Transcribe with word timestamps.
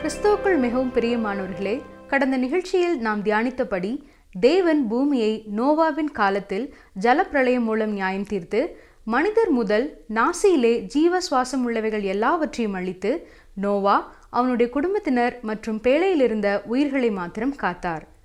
கிறிஸ்துவுக்குள் 0.00 0.56
மிகவும் 0.56 0.92
பிரியமானவர்களே 0.94 1.82
கடந்த 2.06 2.36
நிகழ்ச்சியில் 2.36 2.98
நாம் 3.00 3.22
தியானித்தபடி 3.22 4.02
தேவன் 4.40 4.88
பூமியை 4.88 5.46
நோவாவின் 5.56 6.12
காலத்தில் 6.12 6.74
ஜலப்பிரளயம் 7.00 7.64
மூலம் 7.64 7.92
நியாயம் 7.92 8.26
தீர்த்து 8.26 8.76
மனிதர் 9.04 9.50
முதல் 9.50 10.04
நாசியிலே 10.14 10.86
ஜீவ 10.86 11.20
சுவாசம் 11.20 11.64
உள்ளவைகள் 11.64 12.02
எல்லாவற்றையும் 12.02 12.74
அழித்து 12.74 13.28
நோவா 13.54 14.12
அவனுடைய 14.30 14.70
குடும்பத்தினர் 14.70 15.38
மற்றும் 15.42 15.80
பேழையில் 15.80 16.20
இருந்த 16.20 16.62
உயிர்களை 16.66 17.10
மாத்திரம் 17.10 17.56
காத்தார். 17.56 18.17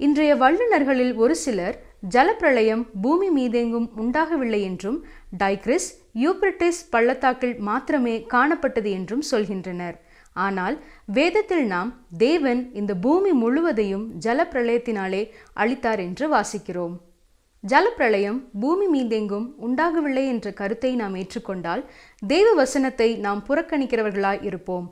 இன்றைய 0.00 0.32
வல்லுநர்களில் 0.40 1.12
ஒரு 1.14 1.34
சிலர் 1.42 1.76
ஜலப்பிரளயம் 2.14 2.82
பூமி 3.04 3.28
மீதெங்கும் 3.36 3.86
உண்டாகவில்லை 4.02 4.60
என்றும் 4.62 4.98
டைக்ரிஸ் 5.38 5.86
யூப்ரட்டிஸ் 6.24 6.80
பள்ளத்தாக்கில் 6.90 7.54
மாத்திரமே 7.68 8.16
காணப்பட்டது 8.34 8.90
என்றும் 8.98 9.24
சொல்கின்றனர். 9.30 9.96
ஆனால் 10.36 10.76
வேதத்தில் 11.18 11.64
நாம் 11.66 11.90
தேவன் 12.18 12.62
இந்த 12.72 12.94
பூமி 13.06 13.32
முழுவதையும் 13.42 14.06
ஜலப்பிரளயத்தினாலே 14.26 15.22
அழித்தார் 15.54 16.02
என்று 16.06 16.26
வாசிக்கிறோம். 16.36 16.94
ஜலப்பிரளயம் 17.64 18.40
பூமி 18.62 18.86
மீதெங்கும் 18.94 19.46
உண்டாகவில்லை 19.66 20.24
என்ற 20.32 20.46
கருத்தை 20.52 20.90
நாம் 20.94 21.14
ஏற்றுக்கொண்டால் 21.14 21.82
தேவ 22.32 22.48
வசனத்தை 22.54 23.08
நாம் 23.26 23.40
புறக்கணிக்கிறவர்களாய் 23.48 24.42
இருப்போம். 24.42 24.86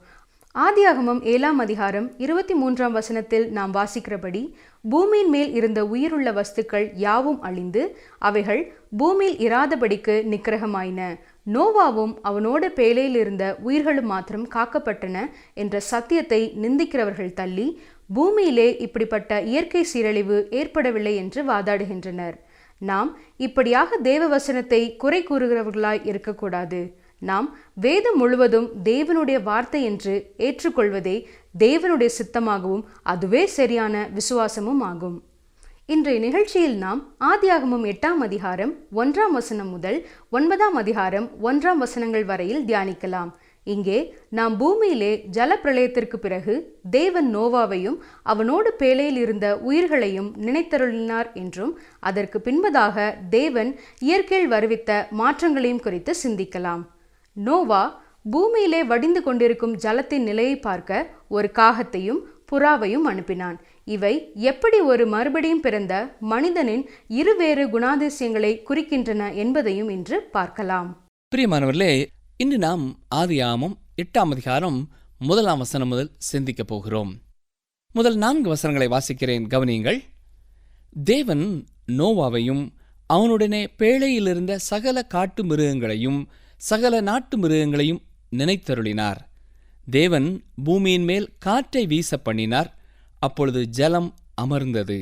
ஆதியாகமம் 0.62 1.22
ஏழாம் 1.22 1.58
அதிகாரம் 1.58 2.14
இருபத்தி 2.16 2.54
மூன்றாம் 2.54 2.92
வசனத்தில் 2.92 3.50
நாம் 3.50 3.74
வாசிக்கிறபடி 3.74 4.54
பூமியின் 4.82 5.28
மேல் 5.28 5.54
இருந்த 5.54 5.84
உயிருள்ள 5.84 6.32
வஸ்துக்கள் 6.32 6.90
யாவும் 6.94 7.41
அழிந்து 7.41 7.96
அவைகள் 8.19 8.72
பூமியில் 8.96 9.36
இராதபடிக்கு 9.36 10.14
நிக்கிரகமாயின. 10.33 11.19
நோவாவும் 11.52 12.14
அவனோட 12.22 12.70
பேலையில் 12.77 13.16
இருந்த 13.16 13.56
உயிர்களும் 13.62 14.05
மாத்திரம் 14.05 14.48
காக்கப்பட்டன 14.55 15.27
என்ற 15.55 15.80
சத்தியத்தை 15.80 16.52
நிந்திக்கிறவர்கள் 16.62 17.33
தள்ளி 17.33 17.80
பூமியிலே 18.14 18.77
இப்படிப்பட்ட 18.77 19.41
இயற்கை 19.41 19.84
சீரழிவு 19.84 20.46
ஏற்படவில்லை 20.50 21.16
என்று 21.16 21.42
வாதாடுகின்றனர். 21.44 22.34
நாம் 22.78 23.18
இப்படியாக 23.36 23.96
தேவ 23.96 24.27
வசனத்தை 24.27 24.96
குறை 24.96 25.27
கூறுகிறவர்களாய் 25.30 26.06
இருக்கக்கூடாது. 26.06 27.02
நாம் 27.30 27.47
வேதம் 27.84 28.19
முழுவதும் 28.22 28.67
தேவனுடைய 28.91 29.39
வார்த்தை 29.48 29.80
என்று 29.91 30.14
ஏற்றுக்கொள்வதே 30.47 31.17
தேவனுடைய 31.64 32.11
சித்தமாகவும் 32.19 32.84
அதுவே 33.12 33.42
சரியான 33.58 33.94
விசுவாசமும் 34.19 34.83
ஆகும். 34.91 35.17
இன்றைய 35.95 36.19
நிகழ்ச்சியில் 36.27 36.77
நாம் 36.84 37.00
ஆதியாகமும் 37.30 37.83
எட்டாம் 37.92 38.20
அதிகாரம் 38.27 38.70
ஒன்றாம் 39.00 39.34
வசனம் 39.39 39.72
முதல் 39.77 39.98
ஒன்பதாம் 40.36 40.77
அதிகாரம் 40.83 41.27
ஒன்றாம் 41.48 41.83
வசனங்கள் 41.84 42.25
வரையில் 42.30 42.62
தியானிக்கலாம். 42.69 43.33
இங்கே 43.75 43.98
நாம் 44.39 44.55
பூமியிலே 44.61 45.11
ஜலப்பிரளயத்திற்கு 45.36 46.17
பிறகு 46.25 46.55
தேவன் 46.97 47.28
நோவாவையும் 47.36 47.98
அவனோடு 48.33 48.70
பேழையில் 48.80 49.20
இருந்த 49.25 49.47
உயிர்களையும் 49.69 50.30
நினைத்தருளினார் 50.47 51.30
என்றும் 51.42 51.72
அதற்கு 52.11 52.41
பின்பதாக 52.48 53.06
தேவன் 53.36 53.70
இயற்கையில் 54.08 54.52
வருவித்த 54.55 54.91
மாற்றங்களையும் 55.20 55.84
குறித்து 55.86 56.14
சிந்திக்கலாம். 56.25 56.84
நோவா 57.34 58.02
பூமியிலே 58.30 58.84
வடிந்து 58.84 59.22
கொண்டிருக்கும் 59.22 59.77
ஜலத்தின் 59.77 60.22
நிலையை 60.22 60.58
பார்க்க 60.58 61.10
ஒரு 61.28 61.50
காகத்தையும் 61.54 62.20
புறாவையும் 62.52 63.06
அனுப்பினான். 63.10 63.56
இவை 63.84 64.32
எப்படி 64.34 64.80
ஒரு 64.80 65.06
மறுபடியும் 65.06 65.60
பிறந்த 65.60 66.16
மனிதனின் 66.20 66.88
இருவேறு 67.08 67.64
குணாதிசயங்களை 67.68 68.52
குறிக்கின்றன 68.68 69.34
என்பதையும் 69.34 69.88
இன்று 69.88 70.22
பார்க்கலாம். 70.22 71.08
பிரியமானவர்களே 71.36 72.06
இன்று 72.36 72.58
நாம் 72.58 72.98
ஆதியாமம் 73.14 73.74
எட்டாம் 74.02 74.30
அதிகாரம் 74.30 74.89
முதலாம் 75.18 75.58
வசனம் 75.58 75.89
முதல் 75.89 76.11
சிந்திக்கப் 76.18 76.68
போகிறோம். 76.68 77.14
முதல் 77.92 78.17
நான்கு 78.17 78.48
வசனங்களை 78.48 78.98
வாசிக்கிறேன் 78.98 79.46
கவனியுங்கள். 79.50 80.00
தேவன் 81.05 81.64
நோவாவையும் 81.86 82.68
அவனுடனே 83.12 83.67
பேழையிலிருந்த 83.78 84.55
சகல 84.55 85.02
காட்டு 85.02 85.44
மிருகங்களையும் 85.44 86.24
சகல 86.69 87.01
நாட்டு 87.01 87.39
மிருகங்களையும் 87.39 88.02
நினைத்தருளினார். 88.36 89.20
தேவன் 89.91 90.29
பூமியின் 90.64 91.05
மேல் 91.05 91.27
காற்றை 91.39 91.86
வீச 91.86 92.17
பண்ணினார் 92.17 92.70
அப்பொழுது 93.19 93.67
ஜலம் 93.67 94.14
அமர்ந்தது. 94.35 94.98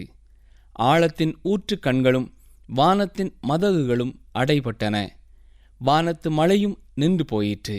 ஆழத்தின் 0.72 1.34
ஊற்று 1.42 1.78
கண்களும் 1.78 2.34
வானத்தின் 2.66 3.32
மதகுகளும் 3.48 4.12
அடைபட்டன. 4.34 5.08
வானத்து 5.78 6.30
மழையும் 6.30 6.76
நின்று 6.94 7.24
போயிற்று. 7.24 7.78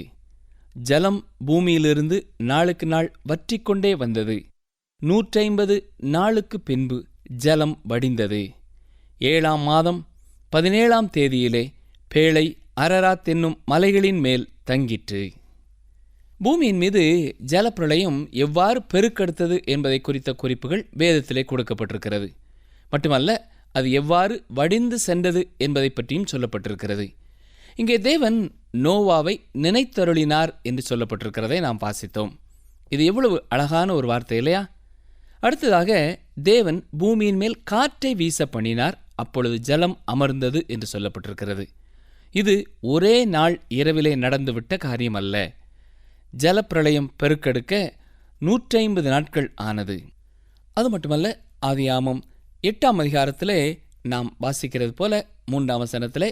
ஜலம் 0.73 1.27
பூமியிலிருந்து 1.45 2.17
நாளுக்கு 2.37 2.85
நாள் 2.85 3.09
வற்றிக்கொண்டே 3.21 3.95
வந்தது. 3.95 4.45
நூற்றைம்பது 5.01 5.75
நாளுக்கு 5.97 6.59
பின்பு 6.59 7.05
ஜலம் 7.27 7.81
வடிந்தது. 7.89 8.41
ஏழாம் 9.19 9.61
மாதம் 9.61 10.07
பதினேழாம் 10.49 11.09
தேதியிலே 11.17 11.73
பேழை 12.07 12.57
அரராத் 12.81 13.23
என்னும் 13.23 13.61
மலைகளின் 13.65 14.19
மேல் 14.19 14.49
தங்கிற்று. 14.65 15.31
பூமியின் 16.37 16.77
மீது 16.77 17.01
ஜலப்பிரளயம் 17.45 18.31
எவ்வாறு 18.31 18.81
பெருக்கெடுத்தது 18.93 19.63
என்பதை 19.63 20.01
குறித்த 20.01 20.33
குறிப்புகள் 20.33 20.89
வேதத்திலே 20.97 21.43
கொடுக்கப்பட்டிருக்கிறது. 21.43 22.35
மட்டுமல்ல 22.89 23.51
அது 23.71 23.91
எவ்வாறு 23.91 24.43
வடிந்து 24.47 24.99
சென்றது 24.99 25.51
என்பதை 25.57 25.89
பற்றியும் 25.89 26.25
சொல்லப்பட்டிருக்கிறது. 26.31 27.15
இங்கே 27.75 27.99
தேவன் 27.99 28.51
நோவாவை 28.73 29.41
நினைத்தருளினார் 29.53 30.61
என்று 30.61 30.97
சொல்லப்பட்டிருக்கிறதை 30.97 31.59
நாம் 31.59 31.79
வாசித்தோம். 31.81 32.31
இது 32.89 33.05
எவ்வளவு 33.05 33.45
அழகான 33.49 33.93
ஒரு 33.93 34.07
வார்த்தை 34.07 34.37
இல்லையா? 34.37 34.71
அடுத்ததாக 35.39 36.19
தேவன் 36.43 36.87
பூமியின் 36.97 37.35
மேல் 37.35 37.63
காற்றை 37.63 38.15
வீச 38.15 38.45
பண்ணினார் 38.45 39.01
அப்பொழுது 39.15 39.59
ஜலம் 39.59 40.01
அமர்ந்தது 40.05 40.65
என்று 40.67 40.99
சொல்லப்பட்டிருக்கிறது. 40.99 41.65
இது 42.33 42.53
ஒரே 42.81 43.25
நாள் 43.25 43.55
இரவிலே 43.67 44.15
நடந்துவிட்ட 44.15 44.77
காரியம் 44.77 45.13
அல்ல 45.13 45.35
ஜலப்பிரளயம் 46.37 47.09
பெருக்கெடுக்க 47.23 47.73
நூற்றைம்பது 48.41 49.09
நாட்கள் 49.13 49.51
ஆனது. 49.55 50.03
அது 50.73 50.89
மட்டுமல்ல 50.89 51.27
ஆதியாமம் 51.65 52.21
எட்டாம் 52.61 52.99
அதிகாரத்திலே 53.03 53.79
நாம் 54.03 54.37
வாசிக்கிறது 54.41 54.89
போல 54.89 55.27
மூன்றாம் 55.45 55.85
வசனத்திலே 55.85 56.29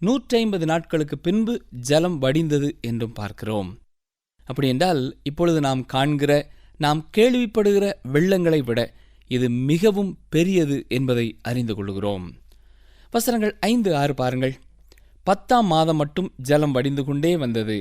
நூற்றைம்பது 0.00 0.64
நாட்களுக்கு 0.64 1.18
பின்பு 1.18 1.64
ஜலம் 1.70 2.22
வடிந்தது 2.22 2.80
என்றும் 2.80 3.12
பார்க்கிறோம். 3.12 3.78
அப்படி 4.44 4.68
என்றால் 4.68 5.16
இப்பொழுது 5.22 5.60
நாம் 5.60 5.86
காண்கிற 5.86 6.32
நாம் 6.78 7.10
கேள்விப்படுகிற 7.16 7.92
வெள்ளங்களை 8.12 8.64
விட 8.64 8.80
இது 9.28 9.50
மிகவும் 9.50 10.18
பெரியது 10.28 10.86
என்பதை 10.88 11.38
அறிந்து 11.42 11.74
கொள்கிறோம். 11.74 12.34
வசனங்கள் 13.10 13.56
ஐந்து 13.60 13.96
ஆறு 13.96 14.14
பாருங்கள். 14.14 14.58
பத்தாம் 15.30 15.66
மாதம் 15.66 15.98
மட்டும் 16.00 16.28
ஜலம் 16.48 16.72
வடிந்து 16.72 17.02
கொண்டே 17.04 17.30
வந்தது. 17.36 17.76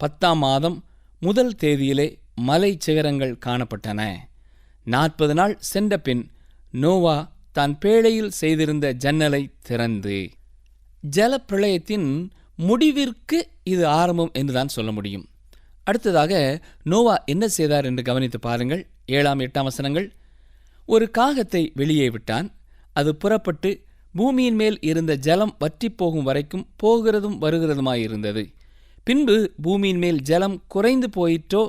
பத்தாம் 0.00 0.38
மாதம் 0.38 0.76
முதல் 1.22 1.54
தேதியிலே 1.62 2.06
மலை 2.48 2.70
சிகரங்கள் 2.78 3.40
காணப்பட்டன. 3.46 4.00
நாற்பது 4.84 5.34
நாள் 5.34 5.54
சென்ற 5.70 5.98
பின் 5.98 6.22
நோவா 6.82 7.16
தான் 7.52 7.74
பேழையில் 7.84 8.34
செய்திருந்த 8.40 8.86
ஜன்னலை 9.04 9.42
திறந்து 9.68 10.18
ஜலப்பிரளயத்தின் 11.16 12.08
முடிவிற்கு 12.68 13.38
இது 13.72 13.84
ஆரம்பம் 14.00 14.32
என்றுதான் 14.32 14.74
சொல்ல 14.76 14.92
முடியும். 14.92 15.26
அடுத்ததாக 15.84 16.32
நோவா 16.82 17.16
என்ன 17.32 17.44
செய்தார் 17.48 17.84
என்று 17.84 18.02
கவனித்து 18.02 18.38
பாருங்கள். 18.40 18.82
ஏழாம் 19.16 19.40
எட்டாம் 19.40 19.68
வசனங்கள் 19.70 20.06
ஒரு 20.86 21.06
காகத்தை 21.18 21.62
வெளியே 21.74 22.08
விட்டான். 22.10 22.48
அது 22.92 23.10
புறப்பட்டு 23.16 23.70
பூமியின் 24.16 24.54
மேல் 24.54 24.78
இருந்த 24.80 25.14
ஜலம் 25.16 25.56
வற்றிப் 25.60 25.96
போகும் 25.96 26.22
வரைக்கும் 26.22 26.66
போகிறதும் 26.82 27.38
வருகிறதுமாயிருந்தது. 27.40 28.42
பின்பு 29.04 29.36
பூமியின் 29.62 29.98
மேல் 29.98 30.20
ஜலம் 30.22 30.62
குறைந்து 30.66 31.08
போயிற்றோ 31.16 31.62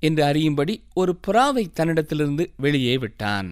என்று 0.00 0.24
அறியும்படி 0.24 0.74
ஒரு 0.94 1.12
புறாவை 1.26 1.64
தன்னிடத்திலிருந்து 1.72 2.46
வெளியே 2.56 2.98
விட்டான். 2.98 3.48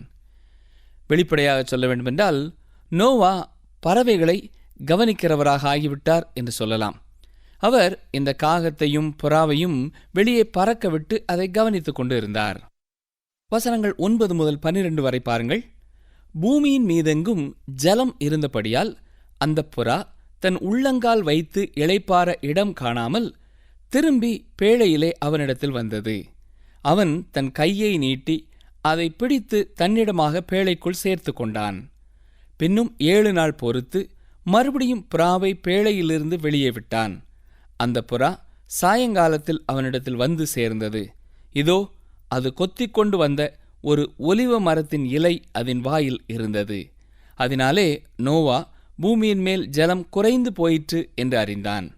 வெளிப்படையாக 1.08 1.62
சொல்ல 1.62 1.86
வேண்டுமென்றால் 1.86 2.40
நோவா 2.88 3.32
பறவைகளை 3.80 4.50
கவனிக்கிறவராக 4.86 5.62
ஆகிவிட்டார் 5.74 6.26
என்று 6.34 6.52
சொல்லலாம். 6.52 6.96
அவர் 7.58 7.94
இந்த 8.10 8.36
காகத்தையும் 8.42 9.10
புறாவையும் 9.22 9.78
வெளியே 10.12 10.44
பறக்க 10.44 10.88
விட்டு 10.88 11.16
அதை 11.26 11.50
கவனித்துக் 11.50 11.94
கொண்டு 11.94 12.16
இருந்தார் 12.16 12.58
வசனங்கள் 13.48 13.94
ஒன்பது 13.96 14.34
முதல் 14.34 14.58
பன்னிரண்டு 14.58 15.02
வரை 15.02 15.20
பாருங்கள். 15.20 15.62
பூமியின் 16.34 16.84
மீதெங்கும் 16.84 17.56
ஜலம் 17.66 18.14
இருந்தபடியால் 18.18 18.96
அந்த 19.38 19.68
புறா 19.76 20.06
தன் 20.38 20.58
உள்ளங்கால் 20.58 21.22
வைத்து 21.22 21.70
இளைப்பாற 21.74 22.34
இடம் 22.40 22.72
காணாமல் 22.72 23.36
திரும்பி 23.88 24.46
பேழையிலே 24.62 25.12
அவனிடத்தில் 25.18 25.70
வந்தது. 25.70 26.26
அவன் 26.80 27.28
தன் 27.30 27.52
கையை 27.52 27.98
நீட்டி 27.98 28.48
அதை 28.80 29.10
பிடித்து 29.10 29.72
தன்னிடமாக 29.76 30.40
பேழைக்குள் 30.52 31.02
சேர்த்து 31.04 31.32
கொண்டான். 31.32 31.90
பின்னும் 32.56 32.94
ஏழு 32.98 33.32
நாள் 33.32 33.54
பொறுத்து 33.54 34.10
மறுபடியும் 34.44 35.06
புறாவை 35.14 35.60
பேழையிலிருந்து 35.62 36.40
வெளியே 36.40 36.70
விட்டான். 36.70 37.24
அந்த 37.76 38.04
புறா 38.12 38.38
சாயங்காலத்தில் 38.80 39.62
அவனிடத்தில் 39.66 40.16
வந்து 40.16 40.46
சேர்ந்தது. 40.46 41.12
இதோ 41.52 41.92
அது 42.28 42.54
கொத்திக் 42.54 42.94
கொண்டு 42.94 43.16
வந்த 43.16 43.59
ஒரு 43.80 44.12
ஒலிவ 44.18 44.60
மரத்தின் 44.60 45.04
இலை 45.04 45.42
அதன் 45.52 45.80
வாயில் 45.80 46.20
இருந்தது. 46.26 46.92
அதனாலே 47.34 48.02
நோவா 48.16 48.72
பூமியின் 48.96 49.40
மேல் 49.40 49.66
ஜலம் 49.66 50.08
குறைந்து 50.08 50.52
போயிற்று 50.52 51.10
என்று 51.14 51.38
அறிந்தான். 51.38 51.96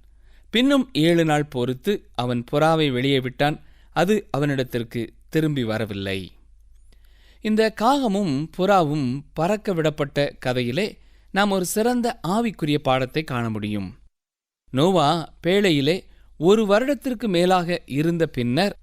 பின்னும் 0.51 0.91
ஏழு 0.93 1.25
நாள் 1.25 1.45
பொறுத்து 1.45 2.09
அவன் 2.15 2.45
புறாவை 2.53 2.93
வெளியே 2.93 3.21
விட்டான். 3.21 3.61
அது 3.93 4.29
அவனிடத்திற்கு 4.37 5.09
திரும்பி 5.29 5.65
வரவில்லை. 5.65 6.33
இந்த 7.41 7.75
காகமும் 7.81 8.51
புறாவும் 8.57 9.21
பறக்க 9.33 9.75
விடப்பட்ட 9.75 10.31
கதையிலே 10.47 10.99
நாம் 11.31 11.51
ஒரு 11.51 11.65
சிறந்த 11.65 12.21
ஆவிக்குரிய 12.29 12.79
பாடத்தை 12.79 13.25
காண 13.25 13.51
முடியும். 13.51 13.95
நோவா 14.71 15.35
பேழையிலே 15.47 16.05
ஒரு 16.39 16.67
வருடத்திற்கு 16.67 17.29
மேலாக 17.29 17.83
இருந்த 17.87 18.27
பின்னர் 18.27 18.77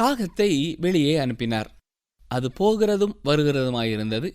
காகத்தை 0.00 0.76
வெளியே 0.78 1.16
அனுப்பினார். 1.16 1.70
அது 2.28 2.48
போகிறதும் 2.58 3.14
வருகிறதுமாயிருந்தது 3.24 4.28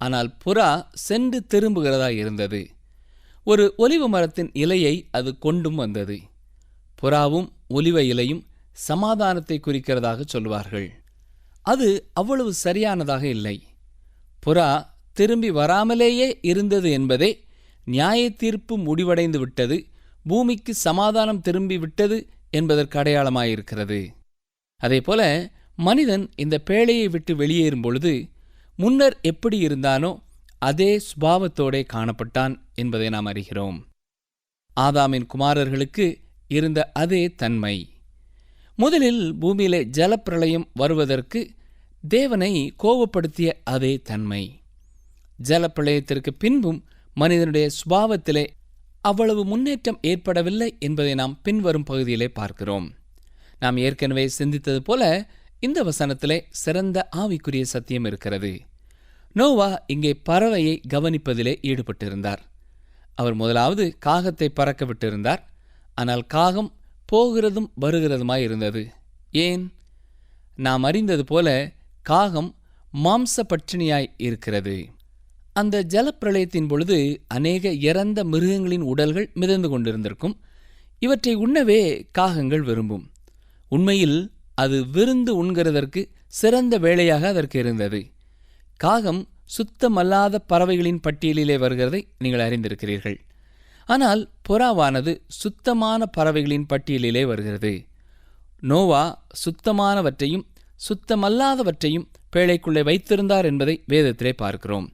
ஆனால் 0.00 0.30
புறா 0.44 0.68
சென்று 0.92 1.38
திரும்புகிறதாயிருந்தது 1.54 2.60
ஒரு 3.46 3.64
ஒலிவ 3.78 4.06
மரத்தின் 4.06 4.50
இலையை 4.54 4.94
அது 5.10 5.38
கொண்டும் 5.38 5.74
வந்தது. 5.74 6.16
புறாவும் 7.02 7.48
ஒலிவ 7.68 7.98
இலையும் 8.02 8.42
சமாதானத்தை 8.72 9.60
குறிக்கிறதாக 9.66 10.20
சொல்வார்கள். 10.24 10.88
அது 11.62 11.88
அவ்வளவு 12.12 12.52
சரியானதாக 12.54 13.24
இல்லை. 13.26 13.56
புறா 14.46 14.68
திரும்பி 15.12 15.50
வராமலேயே 15.50 16.28
இருந்தது 16.42 16.90
என்பதே 16.90 17.30
நியாய 17.84 18.30
தீர்ப்பு 18.30 18.78
முடிவடைந்து 18.78 19.38
விட்டது. 19.38 19.76
பூமிக்கு 20.26 20.74
சமாதானம் 20.74 21.40
திரும்பி 21.40 21.78
விட்டது 21.78 22.18
என்பதற்கு 22.50 22.98
அடையாளமாயிருக்கிறது. 22.98 24.00
அதேபோல 24.80 25.22
மனிதன் 25.76 26.30
இந்த 26.36 26.60
பேழையை 26.70 27.10
விட்டு 27.10 27.36
வெளியேறும் 27.36 27.80
பொழுது 27.80 28.28
முன்னர் 28.76 29.18
எப்படி 29.22 29.58
இருந்தானோ 29.58 30.22
அதே 30.58 30.98
சுபாவத்தோடே 30.98 31.84
காணப்பட்டான் 31.92 32.56
என்பதை 32.74 33.08
நாம் 33.08 33.26
அறிகிறோம். 33.26 33.82
ஆதாமின் 34.80 35.26
குமாரர்களுக்கு 35.34 36.16
இருந்த 36.48 36.90
அதே 36.92 37.34
தன்மை. 37.34 37.92
முதலில் 38.76 39.34
பூமியிலே 39.34 39.84
ஜலப்பிரளயம் 39.84 40.64
வருவதற்கு 40.74 41.50
தேவனை 42.08 42.74
கோபப்படுத்திய 42.82 43.52
அதே 43.64 43.98
தன்மை. 43.98 44.60
ஜலப்பிரளயத்திற்கு 45.48 46.28
பின்பும் 46.38 46.84
மனிதனுடைய 47.14 47.68
சுபாவத்திலே 47.68 48.46
அவ்வளவு 49.00 49.44
முன்னேற்றம் 49.44 49.98
ஏற்படவில்லை 50.02 50.76
என்பதை 50.78 51.14
நாம் 51.14 51.38
பின்வரும் 51.42 51.84
பகுதியிலே 51.84 52.28
பார்க்கிறோம். 52.28 52.92
நாம் 53.60 53.76
ஏற்கனவே 53.76 54.30
சிந்தித்தது 54.38 54.78
போல 54.78 55.30
இந்த 55.64 55.84
வசனத்திலே 55.84 56.40
சிறந்த 56.50 57.08
ஆவிக்குரிய 57.16 57.62
சத்தியம் 57.62 58.04
இருக்கிறது. 58.04 58.60
நோவா 59.32 59.84
இங்கே 59.86 60.20
பறவையை 60.28 60.82
கவனிப்பதிலே 60.88 61.54
ஈடுபட்டிருந்தார். 61.62 62.38
அவர் 63.14 63.34
முதலாவது 63.34 63.96
காகத்தை 64.06 64.48
பறக்க 64.48 64.84
விட்டிருந்தார். 64.84 65.38
ஆனால் 65.94 66.26
காகம் 66.26 66.72
போகிறதும் 67.12 67.70
வருகிறதுமாய் 67.80 68.42
இருந்தது. 68.42 68.88
ஏன்? 69.30 69.72
நாம் 70.56 70.82
அறிந்தது 70.82 71.24
போல 71.24 71.72
காகம் 72.02 72.54
மாம்ச 73.04 73.36
பட்சினியாய் 73.48 74.14
இருக்கிறது. 74.16 74.88
அந்த 75.52 75.84
ஜலப்பிரளயத்தின் 75.88 76.68
பொழுது 76.68 77.22
அநேக 77.26 77.72
இறந்த 77.72 78.24
மிருகங்களின் 78.24 78.80
உடல்கள் 78.80 79.30
மிதந்து 79.34 79.68
கொண்டிருந்திருக்கும். 79.68 80.36
இவற்றை 80.98 81.34
உண்ணவே 81.34 82.06
காகங்கள் 82.18 82.62
விரும்பும். 82.62 83.10
உண்மையில் 83.68 84.33
அது 84.54 84.76
விருந்து 84.86 85.44
உண்கிறதற்கு 85.44 86.02
சிறந்த 86.26 86.78
வேலையாக 86.78 87.28
அதற்கு 87.28 87.58
இருந்தது. 87.58 88.00
காகம் 88.76 89.22
சுத்தமல்லாத 89.56 90.34
பறவைகளின் 90.46 91.00
பட்டியலிலே 91.06 91.56
வருகிறதை 91.64 92.00
நீங்கள் 92.18 92.44
அறிந்திருக்கிறீர்கள். 92.48 93.18
ஆனால் 93.84 94.22
புறாவானது 94.48 95.12
சுத்தமான 95.26 96.06
பறவைகளின் 96.06 96.66
பட்டியலிலே 96.72 97.26
வருகிறது. 97.26 97.86
நோவா 98.60 99.26
சுத்தமானவற்றையும் 99.44 100.46
சுத்தமல்லாதவற்றையும் 100.88 102.06
பேழைக்குள்ளே 102.36 102.84
வைத்திருந்தார் 102.84 103.44
என்பதை 103.44 103.84
வேதத்திலே 103.88 104.32
பார்க்கிறோம். 104.36 104.86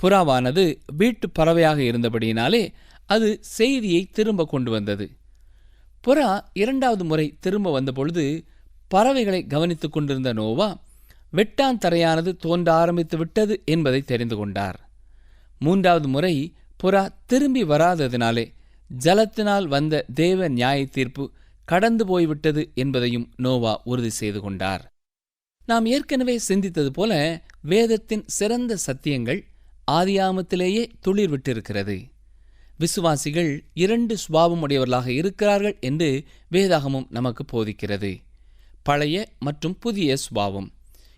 புறாவானது 0.00 0.64
வீட்டு 0.96 1.30
பறவையாக 1.30 1.78
இருந்தபடியினாலே 1.82 2.62
அது 3.06 3.28
செய்தியை 3.40 4.02
திரும்ப 4.06 4.44
கொண்டு 4.44 4.70
வந்தது. 4.70 5.06
புறா 6.04 6.40
இரண்டாவது 6.52 7.04
முறை 7.04 7.36
திரும்ப 7.40 7.70
வந்தபொழுது 7.72 8.24
பறவைகளை 8.88 9.46
கவனித்துக் 9.46 9.92
கொண்டிருந்த 9.92 10.32
நோவா 10.32 10.68
வெட்டான் 11.32 11.80
தரையானது 11.84 12.32
தோன்ற 12.36 12.68
ஆரம்பித்து 12.72 13.16
விட்டது 13.18 13.62
என்பதை 13.64 14.00
தெரிந்து 14.02 14.36
கொண்டார். 14.36 14.78
மூன்றாவது 15.58 16.08
முறை 16.08 16.34
புறா 16.82 17.02
திரும்பி 17.26 17.62
வராததினாலே 17.64 18.44
ஜலத்தினால் 18.90 19.66
வந்த 19.66 20.04
தேவ 20.14 20.48
நியாய 20.48 20.86
தீர்ப்பு 20.86 21.24
கடந்து 21.64 22.06
போய்விட்டது 22.06 22.62
என்பதையும் 22.74 23.32
நோவா 23.36 23.72
உறுதி 23.84 24.10
செய்து 24.10 24.40
கொண்டார். 24.40 24.82
நாம் 25.66 25.86
ஏற்கனவே 25.86 26.40
சிந்தித்தது 26.48 26.88
போல 26.88 27.12
வேதத்தின் 27.62 28.24
சிறந்த 28.26 28.76
சத்தியங்கள் 28.86 29.40
ஆதியாமத்திலேயே 29.92 30.82
துளிர் 31.00 31.32
விட்டிருக்கிறது 31.32 31.96
விசுவாசிகள் 32.78 33.50
இரண்டு 33.74 34.14
சுபாவம் 34.16 34.60
உடையவர்களாக 34.60 35.08
இருக்கிறார்கள் 35.12 35.76
என்று 35.80 36.08
வேதாகமும் 36.50 37.06
நமக்கு 37.10 37.42
போதிக்கிறது. 37.52 38.12
பழைய 38.88 39.28
மற்றும் 39.38 39.78
புதிய 39.78 40.16
சுபாவம். 40.16 40.72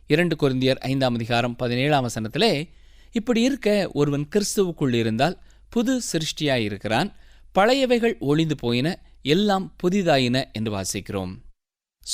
இரண்டு 0.06 0.35
குருந்தியர் 0.43 0.79
ஐந்தாம் 0.79 1.15
அதிகாரம் 1.15 1.56
பதினேழாம் 1.56 2.09
வசனத்திலே 2.09 2.69
இப்படி 3.12 3.41
இருக்க 3.43 3.91
ஒருவன் 3.93 4.29
கிறிஸ்துவுக்குள் 4.35 4.94
இருந்தால் 4.94 5.41
புது 5.69 6.00
சிருஷ்டியாயிருக்கிறான் 6.12 7.12
பழையவைகள் 7.55 8.19
ஒளிந்து 8.19 8.56
போயின 8.56 9.03
எல்லாம் 9.23 9.67
புதிதாயின 9.82 10.44
என்று 10.53 10.70
வாசிக்கிறோம். 10.76 11.32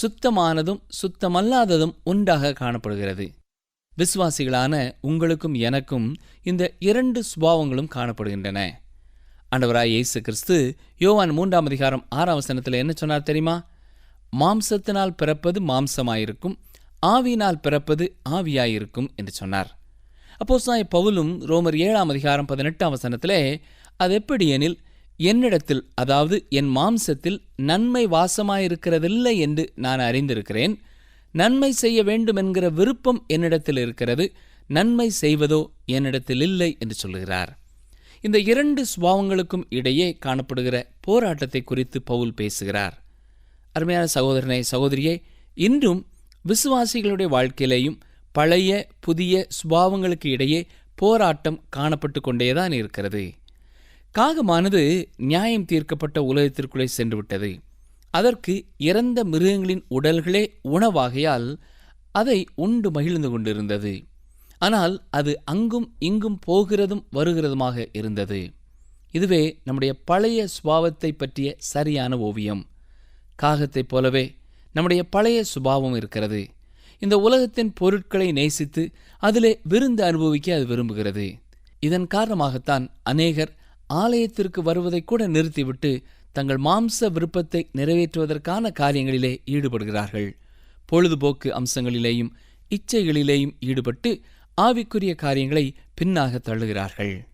சுத்தமானதும் 0.01 0.81
சுத்தமல்லாததும் 1.01 1.95
ஒன்றாக 2.05 2.53
காணப்படுகிறது. 2.53 3.27
விசுவாசிகளான 3.99 4.95
உங்களுக்கும் 5.00 5.55
எனக்கும் 5.55 6.17
இந்த 6.43 6.73
இரண்டு 6.78 7.23
சுபாவங்களும் 7.31 7.93
காணப்படுகின்றன. 7.95 8.71
ஆண்டவராய் 9.57 9.95
இயேசு 9.97 10.21
கிறிஸ்து 10.21 10.76
யோவான் 10.99 11.31
மூன்றாம் 11.31 11.67
அதிகாரம் 11.67 12.07
ஆறாம் 12.09 12.35
வசனத்தில் 12.35 12.81
என்ன 12.83 12.93
சொன்னார் 12.97 13.23
தெரியுமா? 13.23 13.73
மாம்சத்தினால் 14.41 15.17
பிறப்பது 15.17 15.59
மாம்சமாயிருக்கும் 15.61 16.57
ஆவியினால் 17.03 17.61
பிறப்பது 17.61 18.05
ஆவியாயிருக்கும் 18.31 19.09
என்று 19.17 19.33
சொன்னார். 19.33 19.71
அப்போ 20.37 20.59
சாய் 20.59 20.93
பவுலும் 20.95 21.33
ரோமர் 21.45 21.76
ஏழாம் 21.76 22.09
அதிகாரம் 22.09 22.45
பதினெட்டாம் 22.45 22.95
வசனத்திலே 22.95 23.61
அது 23.97 24.14
எப்படி 24.14 24.49
எனில் 24.49 24.79
என்னிடத்தில் 25.17 25.83
அதாவது 25.95 26.47
என் 26.49 26.71
மாம்சத்தில் 26.76 27.38
நன்மை 27.57 28.07
வாசமாயிருக்கிறதில்லை 28.07 29.35
என்று 29.37 29.73
நான் 29.75 29.99
அறிந்திருக்கிறேன். 29.99 30.75
நன்மை 31.33 31.73
செய்ய 31.73 32.03
வேண்டும் 32.03 32.37
என்கிற 32.37 32.69
விருப்பம் 32.69 33.25
என்னிடத்தில் 33.26 33.76
இருக்கிறது. 33.76 34.26
நன்மை 34.67 35.11
செய்வதோ 35.21 35.61
என்னிடத்தில் 35.85 36.41
இல்லை 36.41 36.76
என்று 36.79 36.95
சொல்லுகிறார். 36.95 37.53
இந்த 38.21 38.38
இரண்டு 38.38 38.85
சுபாவங்களுக்கும் 38.93 39.64
இடையே 39.69 40.19
காணப்படுகிற 40.26 40.76
போராட்டத்தை 41.00 41.62
குறித்து 41.62 42.03
பவுல் 42.03 42.35
பேசுகிறார். 42.35 43.03
அருமையான 43.75 44.07
சகோதரனை 44.07 44.59
சகோதரியே 44.71 45.14
இன்றும் 45.54 46.00
விசுவாசிகளுடைய 46.45 47.28
வாழ்க்கையிலேயும் 47.37 47.99
பழைய 48.33 48.71
புதிய 49.00 49.47
சுபாவங்களுக்கு 49.59 50.26
இடையே 50.26 50.61
போராட்டம் 50.95 51.59
காணப்பட்டு 51.76 52.21
கொண்டேதான் 52.21 52.73
இருக்கிறது. 52.73 53.23
காகமானது 54.14 54.83
நியாயம் 55.16 55.64
தீர்க்கப்பட்ட 55.64 56.19
உலகத்திற்குள்ளே 56.21 56.87
சென்றுவிட்டது. 56.97 57.50
அதற்கு 58.11 58.54
இறந்த 58.78 59.25
மிருகங்களின் 59.25 59.85
உடல்களே 59.90 60.43
உணவாகையால் 60.69 61.49
அதை 62.12 62.38
உண்டு 62.54 62.90
மகிழ்ந்து 62.90 63.31
கொண்டிருந்தது. 63.31 63.95
ஆனால் 64.59 64.95
அது 65.11 65.33
அங்கும் 65.45 65.88
இங்கும் 65.99 66.38
போகிறதும் 66.47 67.04
வருகிறதுமாக 67.12 67.87
இருந்தது. 67.93 68.40
இதுவே 69.12 69.43
நம்முடைய 69.64 69.93
பழைய 70.04 70.47
சுபாவத்தை 70.54 71.11
பற்றிய 71.16 71.49
சரியான 71.73 72.19
ஓவியம். 72.19 72.62
காகத்தைப் 73.43 73.88
போலவே 73.88 74.35
நம்முடைய 74.73 75.05
பழைய 75.05 75.45
சுபாவம் 75.45 75.95
இருக்கிறது. 75.95 76.49
இந்த 76.99 77.19
உலகத்தின் 77.19 77.73
பொருட்களை 77.73 78.33
நேசித்து 78.33 78.91
அதிலே 79.19 79.61
விருந்து 79.62 80.05
அனுபவிக்க 80.05 80.55
அது 80.55 80.67
விரும்புகிறது. 80.67 81.41
இதன் 81.81 82.07
காரணமாகத்தான் 82.14 82.88
அநேகர் 83.03 83.55
ஆலயத்திற்கு 83.87 84.62
வருவதை 84.62 85.05
கூட 85.05 85.26
நிறுத்திவிட்டு 85.26 86.03
தங்கள் 86.33 86.57
மாம்ச 86.57 87.11
விருப்பத்தை 87.11 87.71
நிறைவேற்றுவதற்கான 87.75 88.71
காரியங்களிலே 88.81 89.38
ஈடுபடுகிறார்கள். 89.47 90.31
பொழுதுபோக்கு 90.87 91.53
அம்சங்களிலேயும் 91.53 92.31
இச்சைகளிலேயும் 92.71 93.53
ஈடுபட்டு 93.61 94.21
ஆவிக்குரிய 94.61 95.14
காரியங்களை 95.14 95.75
பின்னாக 96.00 96.38
தள்ளுகிறார்கள். 96.45 97.26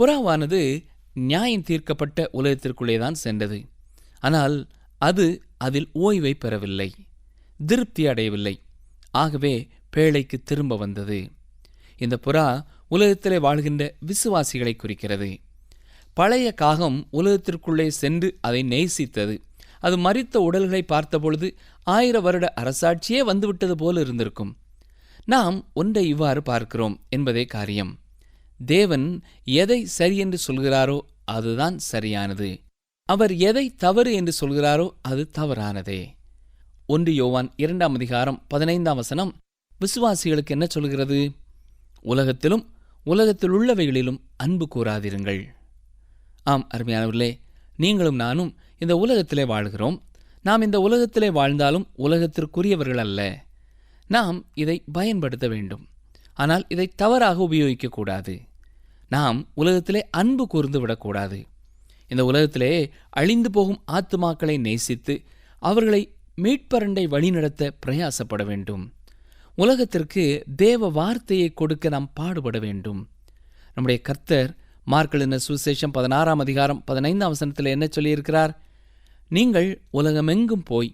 புறாவானது 0.00 0.84
நியாயம் 1.12 1.62
தீர்க்கப்பட்ட 1.62 2.30
உலகத்திற்குள்ளேதான் 2.32 3.12
சென்றது. 3.12 3.64
ஆனால் 4.20 4.66
அது 5.02 5.26
அதில் 5.58 5.88
ஓய்வை 5.94 6.32
பெறவில்லை 6.38 6.88
திருப்தி 7.66 8.02
அடையவில்லை. 8.06 8.54
ஆகவே 9.10 9.52
பேழைக்கு 9.96 10.36
திரும்ப 10.44 10.76
வந்தது. 10.76 11.18
இந்த 11.96 12.18
புறா 12.26 12.44
உலகத்திலே 12.88 13.38
வாழ்கின்ற 13.38 13.82
விசுவாசிகளை 14.06 14.76
குறிக்கிறது. 14.76 15.28
பழைய 16.14 16.48
காகம் 16.52 16.98
உலகத்திற்குள்ளே 17.12 17.86
சென்று 18.00 18.28
அதை 18.40 18.60
நேசித்தது. 18.62 19.34
அது 19.80 19.96
மறித்த 19.96 20.36
உடல்களை 20.36 20.82
பார்த்தபொழுது 20.82 21.48
ஆயிர 21.82 22.20
வருட 22.20 22.46
அரசாட்சியே 22.56 23.20
வந்துவிட்டது 23.24 23.76
போல 23.76 24.00
இருந்திருக்கும். 24.00 24.56
நாம் 25.24 25.58
ஒன்றை 25.72 26.08
இவ்வாறு 26.08 26.42
பார்க்கிறோம் 26.42 26.96
என்பதே 27.08 27.44
காரியம். 27.44 27.92
தேவன் 28.60 29.06
எதை 29.44 29.84
சரியென்று 29.98 30.38
சொல்கிறாரோ 30.48 30.98
அதுதான் 31.24 31.78
சரியானது. 31.92 32.50
அவர் 33.12 33.36
எதை 33.36 33.74
தவறு 33.74 34.12
என்று 34.12 34.32
சொல்கிறாரோ 34.40 34.90
அது 35.02 35.30
தவறானதே. 35.38 36.06
ஒன்று 36.86 37.14
யோவான் 37.14 37.52
இரண்டாம் 37.56 37.94
அதிகாரம் 37.94 38.44
பதினைந்தாம் 38.48 38.96
வசனம். 38.96 39.36
விசுவாசிகளுக்கு 39.80 40.46
என்ன 40.46 40.66
சொல்கிறது? 40.66 41.32
உலகத்திலும் 42.00 42.70
உலகத்தில் 43.04 43.50
உள்ளவைகளிலும் 43.50 44.20
அன்பு 44.36 44.68
கூறாதிருங்கள். 44.74 45.46
ஆம் 46.42 46.68
அருமையானவர்களே 46.74 47.38
நீங்களும் 47.76 48.14
நானும் 48.14 48.56
இந்த 48.78 48.96
உலகத்திலே 48.96 49.44
வாழ்கிறோம். 49.44 50.02
நாம் 50.42 50.62
இந்த 50.62 50.80
உலகத்திலே 50.80 51.30
வாழ்ந்தாலும் 51.30 51.86
உலகத்திற்குரியவர்கள் 51.98 52.96
அல்ல. 52.96 53.44
நாம் 54.06 54.46
இதை 54.54 54.84
பயன்படுத்த 54.92 55.48
வேண்டும். 55.48 55.88
ஆனால் 56.34 56.64
இதை 56.68 56.92
தவறாக 56.96 57.48
உபயோகிக்கக்கூடாது. 57.50 58.40
நாம் 59.08 59.48
உலகத்திலே 59.54 60.08
அன்பு 60.10 60.46
கூர்ந்து 60.46 60.80
விடக்கூடாது. 60.80 61.46
இந்த 62.12 62.24
உலகத்திலே 62.30 62.72
அழிந்து 63.20 63.50
போகும் 63.50 63.82
ஆத்துமாக்களை 63.92 64.56
நேசித்து 64.66 65.14
அவர்களை 65.62 66.02
மீட்பரண்டை 66.42 67.04
வழிநடத்த 67.14 67.62
பிரயாசப்பட 67.86 68.42
வேண்டும். 68.50 68.84
உலகத்திற்கு 69.54 70.24
தேவ 70.56 70.88
வார்த்தையை 70.88 71.48
கொடுக்க 71.60 71.88
நாம் 71.88 72.10
பாடுபட 72.14 72.58
வேண்டும். 72.58 73.00
நம்முடைய 73.74 73.98
கர்த்தர் 74.08 74.50
மார்க்கெழுன 74.86 75.38
சுசேஷம் 75.48 75.94
பதினாறாம் 75.96 76.38
அதிகாரம் 76.38 76.80
பதினைந்தாம் 76.84 77.32
வசனத்தில் 77.34 77.72
என்ன 77.74 77.86
சொல்லியிருக்கிறார்? 77.96 78.52
நீங்கள் 79.28 79.68
உலகமெங்கும் 79.90 80.64
போய் 80.64 80.90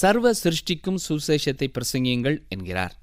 சர்வ 0.00 0.32
சிருஷ்டிக்கும் 0.42 1.02
சுசேஷத்தை 1.08 1.68
பிரசங்கியுங்கள் 1.76 2.38
என்கிறார். 2.48 2.94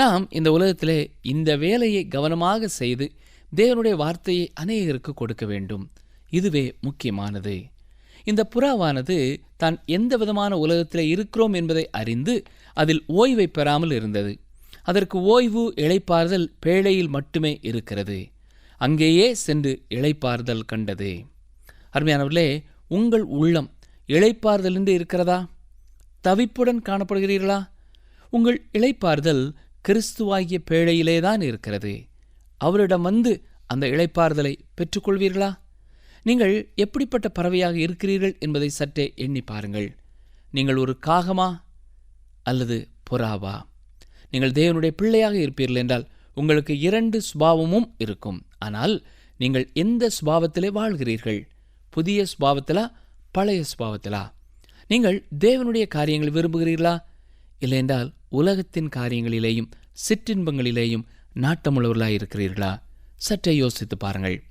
நாம் 0.00 0.24
இந்த 0.30 0.48
உலகத்திலே 0.52 0.98
இந்த 1.22 1.50
வேலையை 1.56 2.02
கவனமாக 2.08 2.68
செய்து 2.80 3.06
தேவனுடைய 3.52 3.94
வார்த்தையை 4.02 4.44
அநேகருக்கு 4.60 5.12
கொடுக்க 5.14 5.46
வேண்டும். 5.46 5.84
இதுவே 6.32 6.64
முக்கியமானது. 6.80 7.54
இந்த 8.24 8.42
புறாவானது 8.54 9.16
தான் 9.56 9.76
எந்த 9.86 10.12
விதமான 10.16 10.52
உலகத்தில் 10.64 11.08
இருக்கிறோம் 11.14 11.52
என்பதை 11.52 11.84
அறிந்து 11.90 12.34
அதில் 12.76 13.02
ஓய்வை 13.18 13.46
பெறாமல் 13.46 13.90
இருந்தது. 13.90 14.32
அதற்கு 14.82 15.16
ஓய்வு 15.34 15.62
இழைப்பார்தல் 15.76 16.46
பேழையில் 16.66 17.08
மட்டுமே 17.08 17.52
இருக்கிறது. 17.62 18.18
அங்கேயே 18.80 19.26
சென்று 19.44 19.72
இழைப்பார்தல் 19.90 20.64
கண்டது. 20.66 21.10
அருமையானவர்களே 21.92 22.48
உங்கள் 22.88 23.24
உள்ளம் 23.40 23.68
இழைப்பார்தல் 24.08 24.78
என்று 24.80 24.92
இருக்கிறதா? 24.92 25.38
தவிப்புடன் 26.28 26.82
காணப்படுகிறீர்களா? 26.88 27.58
உங்கள் 28.30 28.58
இழைப்பார்தல் 28.78 29.44
கிறிஸ்துவாகிய 29.88 30.58
பேழையிலே 30.70 31.16
தான் 31.20 31.40
இருக்கிறது. 31.40 31.94
அவரிடம் 32.60 33.02
வந்து 33.02 33.32
அந்த 33.66 33.86
இளைப்பாறுதலை 33.86 34.54
பெற்றுக்கொள்வீர்களா? 34.76 35.50
நீங்கள் 36.22 36.72
எப்படிப்பட்ட 36.74 37.28
பறவையாக 37.28 37.78
இருக்கிறீர்கள் 37.78 38.36
என்பதை 38.38 38.68
சற்றே 38.68 39.12
எண்ணி 39.16 39.40
பாருங்கள். 39.40 39.96
நீங்கள் 40.50 40.76
ஒரு 40.76 40.98
காகமா 41.06 41.60
அல்லது 42.42 42.88
புறாவா? 43.10 43.62
நீங்கள் 44.30 44.50
தேவனுடைய 44.50 44.88
பிள்ளையாக 44.88 45.36
இருப்பீர்கள் 45.36 45.76
என்றால் 45.76 46.08
உங்களுக்கு 46.34 46.78
இரண்டு 46.78 47.22
சுபாவமும் 47.22 47.94
இருக்கும். 47.98 48.46
ஆனால் 48.58 49.06
நீங்கள் 49.38 49.70
எந்த 49.72 50.10
சுபாவத்திலே 50.20 50.66
வாழ்கிறீர்கள்? 50.66 51.48
புதிய 51.90 52.26
சுபாவத்திலா 52.32 52.92
பழைய 53.32 53.64
சுபாவத்திலா? 53.72 54.32
நீங்கள் 54.88 55.26
தேவனுடைய 55.40 55.86
காரியங்களை 55.86 56.32
விரும்புகிறீர்களா? 56.38 56.94
இல்லையென்றால் 57.58 58.14
உலகத்தின் 58.28 58.88
காரியங்களிலேயும் 58.96 59.70
சிற்றின்பங்களிலேயும் 60.08 61.04
நாட்டமுள்ளவர்களாக 61.34 62.16
இருக்கிறீர்களா 62.20 62.82
சற்றே 63.16 63.56
யோசித்து 63.56 63.96
பாருங்கள். 63.96 64.42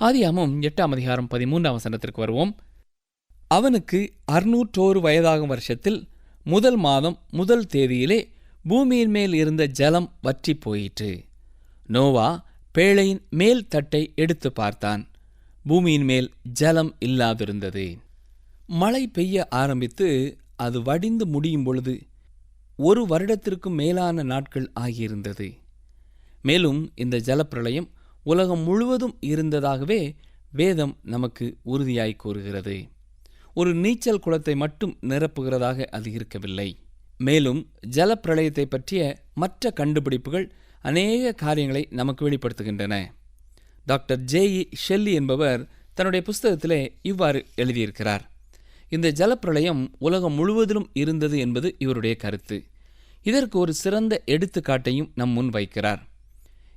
ஆதியாமும் 0.00 0.52
எட்டாம் 0.60 0.92
அதிகாரம் 0.92 1.28
பதிமூன்றாம் 1.30 1.76
வசனத்திற்கு 1.76 2.16
வருவோம். 2.16 2.56
அவனுக்கு 3.48 4.14
அறுநூற்றோரு 4.32 5.00
வயதாகும் 5.06 5.46
வருஷத்தில் 5.46 5.98
முதல் 6.44 6.76
மாதம் 6.76 7.16
முதல் 7.30 7.66
தேதியிலே 7.72 8.20
பூமியின் 8.62 9.10
மேல் 9.10 9.34
இருந்த 9.34 9.66
ஜலம் 9.66 10.08
வற்றி 10.20 10.54
போயிற்று. 10.54 11.24
நோவா 11.86 12.28
பேழையின் 12.74 13.22
மேல் 13.30 13.66
தட்டை 13.68 14.12
எடுத்து 14.14 14.52
பார்த்தான். 14.52 15.02
பூமியின் 15.64 16.04
மேல் 16.04 16.30
ஜலம் 16.42 16.96
இல்லாதிருந்தது. 17.00 17.86
மழை 18.66 19.06
பெய்ய 19.08 19.46
ஆரம்பித்து 19.62 20.38
அது 20.56 20.82
வடிந்து 20.82 21.26
முடியும் 21.26 21.62
பொழுது 21.62 21.96
ஒரு 22.76 23.04
வருடத்திற்கும் 23.06 23.78
மேலான 23.82 24.22
நாட்கள் 24.22 24.72
ஆகியிருந்தது. 24.80 25.48
மேலும் 26.42 26.92
இந்த 26.94 27.16
ஜலப்பிரளயம் 27.18 27.88
உலகம் 28.30 28.62
முழுவதும் 28.62 29.14
இருந்ததாகவே 29.24 30.00
வேதம் 30.52 30.94
நமக்கு 31.02 31.46
உறுதியாய் 31.62 32.16
கூறுகிறது. 32.16 32.76
ஒரு 33.54 33.74
நீச்சல் 33.74 34.20
குளத்தை 34.20 34.54
மட்டும் 34.56 34.98
நிரப்புகிறதாக 35.02 35.84
அது 35.86 36.12
இருக்கவில்லை. 36.12 36.68
மேலும் 37.18 37.60
ஜலப்பிரளயத்தை 37.96 38.64
பற்றிய 38.64 39.02
மற்ற 39.34 39.70
கண்டுபிடிப்புகள் 39.70 40.46
அநேக 40.84 41.32
காரியங்களை 41.32 41.82
நமக்கு 41.90 42.22
வெளிப்படுத்துகின்றன. 42.30 42.94
டாக்டர் 43.86 44.18
ஜே 44.18 44.42
இ 44.58 44.62
ஷெல்லி 44.88 45.12
என்பவர் 45.12 45.68
தன்னுடைய 45.94 46.22
புஸ்தகத்திலே 46.26 46.80
இவ்வாறு 47.02 47.40
எழுதியிருக்கிறார். 47.56 48.24
இந்த 48.88 49.08
ஜலப்பிரளயம் 49.12 49.82
உலகம் 49.98 50.32
முழுவதிலும் 50.32 50.90
இருந்தது 50.92 51.38
என்பது 51.38 51.68
இவருடைய 51.78 52.16
கருத்து. 52.16 52.58
இதற்கு 53.22 53.58
ஒரு 53.58 53.72
சிறந்த 53.74 54.22
எடுத்துக்காட்டையும் 54.26 55.10
நம் 55.14 55.30
முன் 55.30 55.50
வைக்கிறார். 55.50 56.02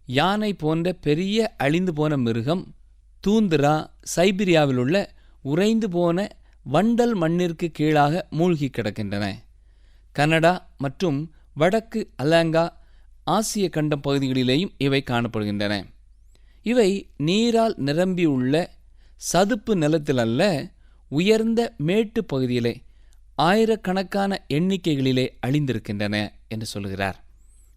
யானை 0.05 0.53
போன்ற 0.53 0.93
பெரிய 0.93 1.55
அழிந்து 1.58 1.93
போன 1.93 2.17
மிருகம் 2.17 2.75
தூந்திரா 3.27 3.89
சைபீரியாவில் 4.15 4.75
உள்ள 4.75 5.13
உறைந்து 5.41 5.89
போன 5.89 6.38
வண்டல் 6.72 7.13
மண்ணிற்கு 7.13 7.72
கீழாக 7.72 8.27
மூழ்கி 8.29 8.70
கிடக்கின்றன. 8.70 9.36
கனடா 10.12 10.70
மற்றும் 10.77 11.34
வடக்கு 11.53 12.10
அலாங்கா 12.24 12.70
ஆசிய 13.24 13.70
கண்டம் 13.70 14.01
பகுதிகளிலேயும் 14.08 14.72
இவை 14.77 15.03
காணப்படுகின்றன. 15.05 15.84
இவை 16.63 17.10
நீரால் 17.17 17.75
நிரம்பியுள்ள 17.77 18.70
சதுப்பு 19.15 19.75
நிலத்தில் 19.75 20.17
அல்ல 20.17 20.72
உயர்ந்த 21.10 21.74
மேட்டு 21.77 22.25
பகுதியிலே 22.25 22.81
ஆயிரக்கணக்கான 23.36 24.46
எண்ணிக்கைகளிலே 24.50 25.29
அழிந்திருக்கின்றன 25.48 26.31
என்று 26.48 26.65
சொல்கிறார். 26.65 27.24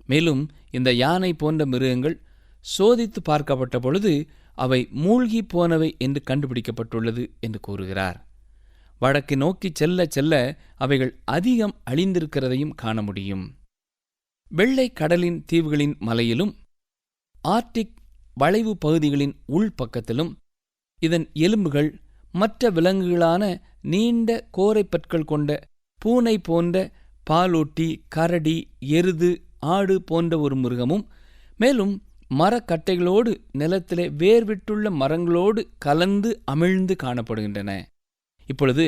மேலும் 0.06 0.42
இந்த 0.70 0.92
யானை 0.94 1.30
போன்ற 1.34 1.66
மிருகங்கள் 1.66 2.16
சோதித்து 2.64 3.20
பார்க்கப்பட்ட 3.28 3.76
பொழுது 3.78 4.12
அவை 4.58 4.80
மூழ்கி 4.94 5.40
போனவை 5.44 5.88
என்று 5.98 6.20
கண்டுபிடிக்கப்பட்டுள்ளது 6.30 7.24
என்று 7.40 7.60
கூறுகிறார். 7.60 8.18
வடக்கு 9.00 9.36
நோக்கி 9.36 9.68
செல்ல 9.74 10.06
செல்ல 10.06 10.34
அவைகள் 10.76 11.12
அதிகம் 11.24 11.74
அழிந்திருக்கிறதையும் 11.90 12.74
காண 12.74 13.02
முடியும். 13.02 13.44
வெள்ளை 14.50 14.86
கடலின் 14.92 15.38
தீவுகளின் 15.52 15.96
மலையிலும் 15.98 16.52
ஆர்டிக் 17.44 17.94
வளைவு 18.36 18.72
பகுதிகளின் 18.78 19.34
உள்பக்கத்திலும் 19.48 20.32
இதன் 21.02 21.26
எலும்புகள் 21.36 21.90
மற்ற 22.34 22.70
விலங்குகளான 22.70 23.42
நீண்ட 23.84 24.30
கோரைப்பற்கள் 24.56 25.24
கொண்ட 25.24 25.50
பூனை 26.00 26.36
போன்ற 26.38 26.76
பாலூட்டி 27.30 27.88
கரடி 28.08 28.56
எருது 28.92 29.30
ஆடு 29.72 29.94
போன்ற 30.02 30.38
ஒரு 30.38 30.56
மிருகமும் 30.56 31.04
மேலும் 31.58 31.94
மரக்கட்டைகளோடு 32.38 33.32
நிலத்திலே 33.52 34.06
வேர்விட்டுள்ள 34.20 34.90
மரங்களோடு 35.00 35.60
கலந்து 35.78 36.30
அமிழ்ந்து 36.52 36.94
காணப்படுகின்றன. 37.02 37.70
இப்பொழுது 38.48 38.86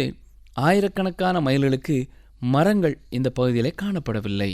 ஆயிரக்கணக்கான 0.67 1.41
மைல்களுக்கு 1.41 1.97
மரங்கள் 2.41 2.97
இந்த 3.09 3.29
பகுதியிலே 3.31 3.73
காணப்படவில்லை. 3.83 4.51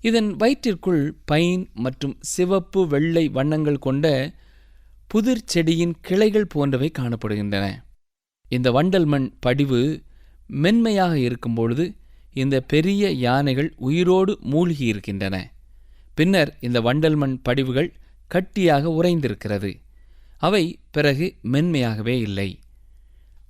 இதன் 0.00 0.30
வயிற்றிற்குள் 0.36 1.02
பைன் 1.24 1.64
மற்றும் 1.74 2.16
சிவப்பு 2.32 2.80
வெள்ளை 2.88 3.24
வண்ணங்கள் 3.28 3.84
கொண்ட 3.86 4.06
புதிர் 5.10 5.46
செடியின் 5.52 5.94
கிளைகள் 6.00 6.52
போன்றவை 6.52 6.88
காணப்படுகின்றன. 6.98 7.66
இந்த 8.48 8.68
வண்டல் 8.70 9.08
மண் 9.12 9.28
படிவு 9.46 9.80
மென்மையாக 10.62 11.14
இருக்கும்பொழுது 11.18 11.84
இந்த 12.36 12.60
பெரிய 12.60 13.10
யானைகள் 13.10 13.74
உயிரோடு 13.76 14.38
மூழ்கியிருக்கின்றன. 14.50 15.36
பின்னர் 16.14 16.56
இந்த 16.60 16.80
வண்டல் 16.80 17.16
மண் 17.16 17.40
படிவுகள் 17.42 17.92
கட்டியாக 18.34 18.90
உறைந்திருக்கிறது. 18.98 19.70
அவை 20.38 20.78
பிறகு 20.90 21.34
மென்மையாகவே 21.42 22.14
இல்லை. 22.20 22.58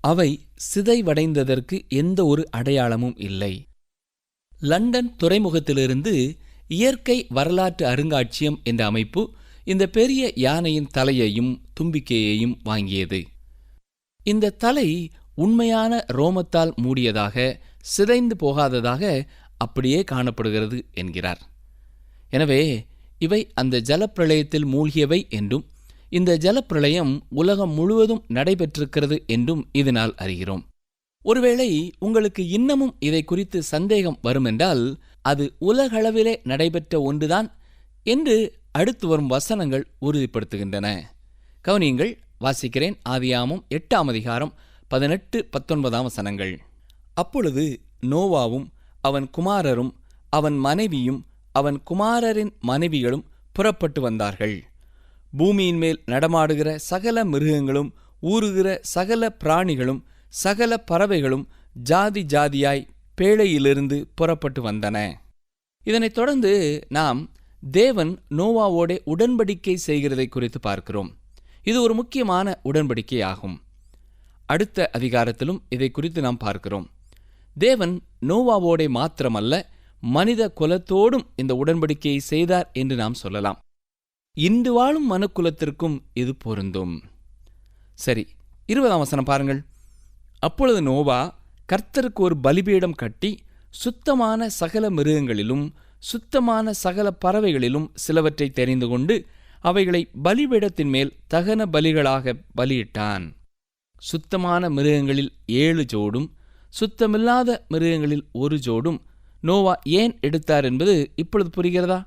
அவை 0.01 0.29
சிதைவடைந்ததற்கு 0.75 1.89
எந்த 1.89 2.25
ஒரு 2.25 2.49
அடையாளமும் 2.51 3.17
இல்லை. 3.17 3.55
லண்டன் 4.61 5.17
துறைமுகத்திலிருந்து 5.23 6.15
இயற்கை 6.69 7.27
வரலாற்று 7.29 7.87
அருங்காட்சியம் 7.87 8.59
என்ற 8.63 8.85
அமைப்பு 8.85 9.35
இந்த 9.65 9.87
பெரிய 9.87 10.33
யானையின் 10.37 10.91
தலையையும் 10.95 11.53
தும்பிக்கையையும் 11.81 12.57
வாங்கியது. 12.65 13.21
இந்த 14.25 14.51
தலை 14.51 15.11
உண்மையான 15.35 16.05
ரோமத்தால் 16.13 16.73
மூடியதாக 16.83 17.59
சிதைந்து 17.95 18.37
போகாததாக 18.45 19.03
அப்படியே 19.65 20.01
காணப்படுகிறது 20.13 20.79
என்கிறார். 21.01 21.41
எனவே 22.31 22.61
இவை 23.19 23.41
அந்த 23.61 23.81
ஜலப்பிரளயத்தில் 23.89 24.71
மூழ்கியவை 24.73 25.21
என்றும் 25.39 25.65
இந்த 26.11 26.33
ஜலப்பிரளயம் 26.45 27.13
உலகம் 27.41 27.73
முழுவதும் 27.79 28.25
நடைபெற்றிருக்கிறது 28.37 29.17
என்றும் 29.27 29.63
இதனால் 29.81 30.15
அறிகிறோம். 30.25 30.65
ஒருவேளை 31.25 31.69
உங்களுக்கு 32.07 32.43
இன்னமும் 32.57 32.93
இதை 33.09 33.23
குறித்து 33.25 33.59
சந்தேகம் 33.75 34.19
வருமென்றால் 34.27 34.83
அது 35.31 35.45
உலகளவிலே 35.69 36.35
நடைபெற்ற 36.51 37.01
ஒன்றுதான் 37.01 37.49
என்று 38.07 38.37
அடுத்து 38.81 39.07
வரும் 39.09 39.33
வசனங்கள் 39.35 39.85
உறுதிப்படுத்துகின்றன. 40.07 40.87
கவனியங்கள் 41.65 42.13
வாசிக்கிறேன் 42.45 42.97
ஆதியாமும் 43.15 43.63
எட்டாம் 43.77 44.11
அதிகாரம் 44.13 44.53
பதினெட்டு 44.91 45.39
பத்தொன்பதாம் 45.55 46.07
வசனங்கள். 46.09 46.55
அப்பொழுது 47.17 47.65
நோவாவும் 48.03 48.67
அவன் 49.05 49.27
குமாரரும் 49.37 49.93
அவன் 50.33 50.57
மனைவியும் 50.57 51.21
அவன் 51.55 51.79
குமாரரின் 51.91 52.53
மனைவிகளும் 52.61 53.27
புறப்பட்டு 53.53 54.01
வந்தார்கள். 54.01 54.57
பூமியின் 55.33 55.77
மேல் 55.77 56.03
நடமாடுகிற 56.07 56.71
சகல 56.91 57.25
மிருகங்களும் 57.25 57.91
ஊறுகிற 58.23 58.69
சகல 58.95 59.37
பிராணிகளும் 59.45 60.01
சகல 60.29 60.73
பறவைகளும் 60.91 61.45
ஜாதி 61.73 62.23
ஜாதியாய் 62.25 62.89
பேழையிலிருந்து 63.19 63.97
புறப்பட்டு 64.15 64.61
வந்தன. 64.71 64.97
இதனைத் 65.87 66.15
தொடர்ந்து 66.15 66.53
நாம் 66.89 67.21
தேவன் 67.63 68.13
நோவாவோடே 68.31 68.97
உடன்படிக்கை 69.13 69.75
செய்கிறதை 69.75 70.27
குறித்து 70.29 70.61
பார்க்கிறோம். 70.61 71.11
இது 71.63 71.79
ஒரு 71.83 71.95
முக்கியமான 71.95 72.57
உடன்படிக்கை 72.65 73.21
ஆகும் 73.25 73.57
அடுத்த 74.49 74.91
அதிகாரத்திலும் 74.99 75.61
இதை 75.69 75.89
குறித்து 75.91 76.21
நாம் 76.21 76.43
பார்க்கிறோம். 76.47 76.87
தேவன் 77.59 77.95
நோவாவோடே 78.29 78.87
மாத்திரமல்ல 78.97 79.63
மனித 80.01 80.53
குலத்தோடும் 80.61 81.27
இந்த 81.37 81.53
உடன்படிக்கையை 81.55 82.17
செய்தார் 82.17 82.71
என்று 82.73 82.97
நாம் 82.97 83.15
சொல்லலாம். 83.15 83.59
இன்று 84.37 84.73
வாழும் 84.73 85.09
மனுக்குலத்திற்கும் 85.13 85.97
இது 86.15 86.35
பொருந்தும். 86.35 87.03
சரி 87.95 88.25
இருபதாம் 88.67 88.99
வசனம் 88.99 89.25
பாருங்கள். 89.25 89.61
அப்பொழுது 90.39 90.83
நோவா 90.83 91.21
கர்த்தருக்கு 91.73 92.21
ஒரு 92.27 92.37
பலிபீடம் 92.37 92.95
கட்டி 92.95 93.31
சுத்தமான 93.71 94.49
சகல 94.49 94.91
மிருகங்களிலும் 94.91 95.65
சுத்தமான 96.03 96.73
சகல 96.73 97.09
பறவைகளிலும் 97.25 97.89
சிலவற்றை 97.95 98.51
தெரிந்து 98.51 98.89
கொண்டு 98.89 99.27
அவைகளை 99.61 100.03
பலிபீடத்தின் 100.25 100.93
மேல் 100.95 101.17
தகன 101.35 101.61
பலிகளாக 101.73 102.35
பலியிட்டான். 102.57 103.25
சுத்தமான 103.99 104.69
மிருகங்களில் 104.71 105.33
ஏழு 105.47 105.85
ஜோடும் 105.93 106.29
சுத்தமில்லாத 106.69 107.59
மிருகங்களில் 107.69 108.29
ஒரு 108.33 108.57
ஜோடும் 108.57 108.99
நோவா 109.41 109.81
ஏன் 109.85 110.19
எடுத்தார் 110.21 110.65
என்பது 110.65 111.13
இப்பொழுது 111.17 111.63
புரிகிறதா? 111.63 112.07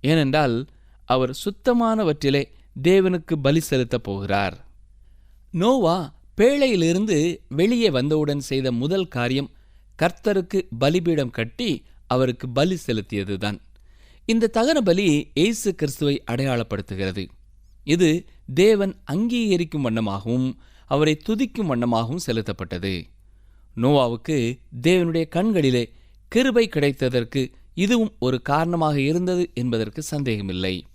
ஏனென்றால் 0.00 0.66
அவர் 1.04 1.38
சுத்தமானவற்றிலே 1.44 2.44
தேவனுக்கு 2.82 3.34
பலி 3.42 3.60
செலுத்தப் 3.60 4.04
போகிறார். 4.04 4.66
நோவா 5.50 6.14
பேழையிலிருந்து 6.36 7.38
வெளியே 7.48 7.90
வந்தவுடன் 7.90 8.40
செய்த 8.40 8.72
முதல் 8.72 9.08
காரியம் 9.08 9.50
கர்த்தருக்கு 10.02 10.68
பலிபீடம் 10.78 11.30
கட்டி 11.30 11.84
அவருக்கு 12.06 12.48
பலி 12.48 12.78
செலுத்தியதுதான். 12.86 13.58
இந்த 14.24 14.50
தகன 14.52 14.78
பலி 14.80 15.30
இயேசு 15.34 15.74
கிறிஸ்துவை 15.74 16.22
அடையாளப்படுத்துகிறது. 16.30 17.28
இது 17.84 18.26
தேவன் 18.54 18.94
அங்கீகரிக்கும் 19.12 19.84
வண்ணமாகவும் 19.84 20.52
அவரை 20.86 21.18
துதிக்கும் 21.28 21.70
வண்ணமாகவும் 21.70 22.24
செலுத்தப்பட்டது. 22.26 23.04
நோவாவுக்கு 23.76 24.58
தேவனுடைய 24.82 25.28
கண்களிலே 25.28 25.92
கிருபை 26.28 26.68
கிடைத்ததற்கு 26.72 27.52
இதுவும் 27.74 28.12
ஒரு 28.18 28.42
காரணமாக 28.42 29.00
இருந்தது 29.00 29.50
என்பதற்கு 29.54 30.02
சந்தேகமில்லை. 30.02 30.86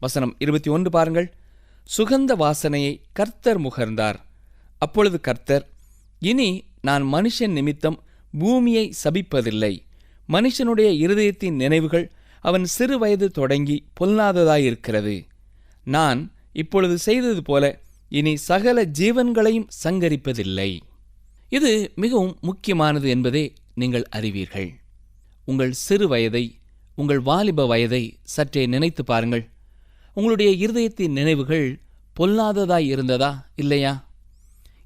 வசனம் 0.00 0.36
இருபத்தி 0.38 0.70
ஒன்று 0.70 0.90
பாருங்கள். 0.90 1.34
சுகந்த 1.98 2.36
வாசனையை 2.36 3.00
கர்த்தர் 3.12 3.60
முகர்ந்தார். 3.60 4.14
அப்பொழுது 4.78 5.20
கர்த்தர் 5.20 5.68
இனி 6.18 6.64
நான் 6.80 7.02
மனுஷன் 7.02 7.50
நிமித்தம் 7.50 8.02
பூமியை 8.38 8.94
சபிப்பதில்லை. 9.04 9.82
மனுஷனுடைய 10.28 10.90
இருதயத்தின் 11.04 11.54
நினைவுகள் 11.54 12.10
அவன் 12.40 12.64
சிறு 12.64 12.98
வயது 12.98 13.30
தொடங்கி 13.30 13.86
பொல்லாததாயிருக்கிறது. 14.00 15.26
நான் 15.84 16.32
இப்பொழுது 16.52 16.98
செய்தது 16.98 17.42
போல 17.42 17.80
இனி 18.08 18.36
சகல 18.36 18.84
ஜீவன்களையும் 18.84 19.68
சங்கரிப்பதில்லை. 19.84 20.80
இது 21.52 21.92
மிகவும் 21.94 22.36
முக்கியமானது 22.40 23.08
என்பதை 23.08 23.42
நீங்கள் 23.74 24.04
அறிவீர்கள். 24.04 24.68
உங்கள் 25.44 25.72
சிறு 25.72 26.08
வயதை 26.08 26.58
உங்கள் 26.96 27.20
வாலிப 27.20 27.66
வயதை 27.66 28.00
சற்றே 28.22 28.66
நினைத்து 28.66 29.04
பாருங்கள். 29.04 29.44
உங்களுடைய 30.14 30.50
இருதயத்தின் 30.66 31.12
நினைவுகள் 31.12 31.66
பொல்லாததாய் 32.16 32.86
இருந்ததா 32.94 33.30
இல்லையா? 33.56 33.92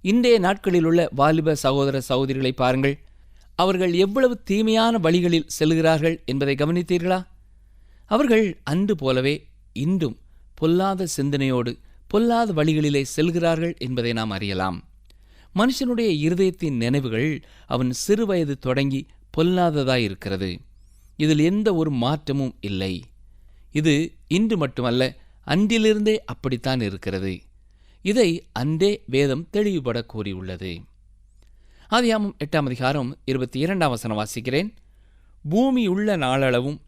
இன்றைய 0.02 0.38
நாட்களில் 0.38 0.84
உள்ள 0.84 1.08
வாலிப 1.12 1.54
சகோதர 1.54 2.02
சகோதரிகளை 2.08 2.52
பாருங்கள். 2.52 2.96
அவர்கள் 3.54 3.92
எவ்வளவு 3.92 4.42
தீமையான 4.42 4.98
வழிகளில் 4.98 5.48
செல்கிறார்கள் 5.58 6.22
என்பதை 6.26 6.54
கவனித்தீர்களா? 6.54 7.20
அவர்கள் 8.06 8.46
அன்று 8.64 8.96
போலவே 8.96 9.46
இன்றும் 9.72 10.18
பொல்லாத 10.54 11.06
சிந்தனையோடு 11.06 11.72
பொல்லாத 12.06 12.52
வழிகளிலே 12.52 13.02
செல்கிறார்கள் 13.16 13.74
என்பதை 13.78 14.12
நாம் 14.12 14.30
அறியலாம். 14.30 14.78
மனுஷனுடைய 15.54 16.10
இருதயத்தின் 16.26 16.76
நினைவுகள் 16.76 17.42
அவன் 17.66 17.92
சிறுவயது 18.08 18.54
தொடங்கி 18.58 19.06
பொல்லாததாயிருக்கிறது 19.36 20.58
இதில் 21.16 21.38
எந்த 21.38 21.74
ஒரு 21.74 21.90
மாற்றமும் 21.90 22.54
இல்லை. 22.60 23.02
இது 23.72 24.14
இன்று 24.28 24.56
மட்டுமல்ல 24.56 25.16
அன்றிலிருந்தே 25.46 26.18
அப்படித்தான் 26.24 26.80
இருக்கிறது. 26.80 27.40
இதை 28.02 28.46
அன்றே 28.52 29.02
வேதம் 29.06 29.46
தெளிவுபட 29.50 30.04
கூறியுள்ளது. 30.04 30.82
ஆதியாமம் 31.90 32.32
எட்டாம் 32.44 32.64
அதிகாரம் 32.64 33.18
இருபத்தி 33.24 33.58
இரண்டாம் 33.58 33.90
வசனம் 33.90 34.18
வாசிக்கிறேன். 34.18 34.74
பூமி 35.48 35.86
உள்ள 35.86 36.16
நாளளவும் 36.16 36.80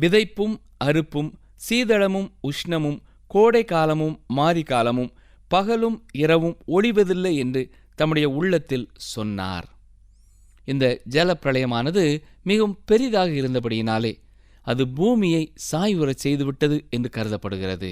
விதைப்பும் 0.00 0.56
அறுப்பும் 0.84 1.32
சீதளமும் 1.68 2.30
உஷ்ணமும் 2.42 2.98
கோடை 3.26 3.64
காலமும் 3.64 4.20
மாரி 4.26 4.62
காலமும் 4.62 5.12
பகலும் 5.48 6.06
இரவும் 6.12 6.56
ஒளிவதில்லை 6.66 7.34
என்று 7.34 7.74
தம்முடைய 7.98 8.28
உள்ளத்தில் 8.30 8.90
சொன்னார். 9.12 9.68
இந்த 10.64 11.00
ஜலப்பிரளயமானது 11.10 12.02
மிகவும் 12.42 12.78
பெரிதாக 12.84 13.30
இருந்தபடியினாலே 13.30 14.12
அது 14.62 14.88
பூமியை 14.88 15.52
சாய்வுறச் 15.72 16.22
செய்துவிட்டது 16.24 16.76
என்று 16.90 17.10
கருதப்படுகிறது. 17.10 17.90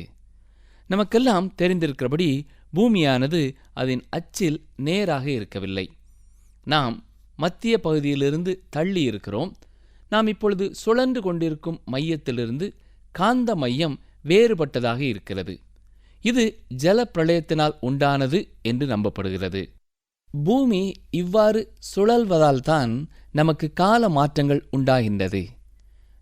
நமக்கெல்லாம் 0.87 1.47
தெரிந்திருக்கிறபடி 1.63 2.29
பூமியானது 2.75 3.41
அதன் 3.73 4.03
அச்சில் 4.11 4.59
நேராக 4.77 5.25
இருக்கவில்லை. 5.31 5.87
நாம் 6.65 6.97
மத்திய 7.37 7.75
பகுதியிலிருந்து 7.81 8.53
தள்ளி 8.71 9.03
இருக்கிறோம் 9.03 9.53
நாம் 10.09 10.27
இப்பொழுது 10.27 10.75
சுழன்று 10.75 11.21
கொண்டிருக்கும் 11.23 11.81
மையத்திலிருந்து 11.93 12.67
காந்த 13.13 13.57
மையம் 13.57 13.97
வேறுபட்டதாக 14.25 15.01
இருக்கிறது. 15.13 15.55
இது 16.21 16.45
ஜல 16.83 17.05
பிரளயத்தினால் 17.15 17.79
உண்டானது 17.83 18.41
என்று 18.63 18.87
நம்பப்படுகிறது. 18.87 19.63
பூமி 20.35 20.95
இவ்வாறு 21.11 21.61
சுழல்வதால்தான் 21.97 22.93
நமக்கு 23.33 23.73
கால 23.73 24.09
மாற்றங்கள் 24.09 24.69
உண்டாகின்றது. 24.71 25.49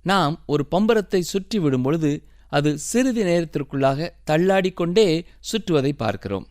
நாம் 0.03 0.43
ஒரு 0.47 0.67
பம்பரத்தை 0.71 1.21
சுற்றி 1.21 1.59
விடும் 1.59 1.83
பொழுது 1.83 2.29
அது 2.49 2.79
சிறிது 2.79 3.25
நேரத்திற்குள்ளாக 3.25 4.09
தள்ளாடிக்கொண்டே 4.27 5.25
சுற்றுவதை 5.53 5.93
பார்க்கிறோம். 5.97 6.47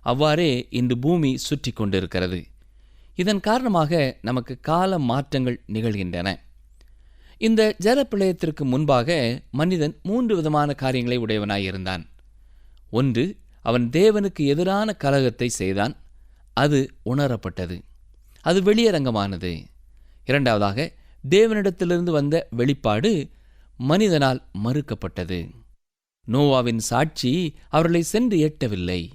அவ்வாறே 0.00 0.66
இன்று 0.70 0.98
பூமி 0.98 1.36
சுற்றி 1.36 1.72
கொண்டிருக்கிறது. 1.72 2.44
இதன் 3.16 3.40
காரணமாக 3.40 4.18
நமக்கு 4.22 4.58
கால 4.60 4.98
மாற்றங்கள் 4.98 5.58
நிகழ்கின்றன. 5.72 6.28
இந்த 7.38 7.76
ஜலப்பிளையத்திற்கு 7.84 8.64
முன்பாக 8.64 9.10
மனிதன் 9.50 9.94
மூன்று 10.02 10.36
விதமான 10.36 10.74
காரியங்களை 10.74 11.18
உடையவனாயிருந்தான். 11.18 12.04
ஒன்று 12.90 13.24
அவன் 13.62 13.88
தேவனுக்கு 13.88 14.42
எதிரான 14.46 14.96
கலகத்தை 14.98 15.48
செய்தான். 15.48 15.94
அது 16.52 16.94
உணரப்பட்டது. 17.04 17.82
அது 18.40 18.62
வெளியரங்கமானது. 18.62 19.66
இரண்டாவதாக 20.24 20.92
தேவனிடத்திலிருந்து 21.30 22.10
வந்த 22.10 22.46
வெளிப்பாடு 22.50 23.30
மனிதனால் 23.76 24.48
மறுக்கப்பட்டது. 24.64 25.50
நோவாவின் 26.28 26.76
சாட்சி 26.76 27.56
அவர்களை 27.68 28.02
சென்று 28.02 28.36
எட்டவில்லை. 28.36 29.10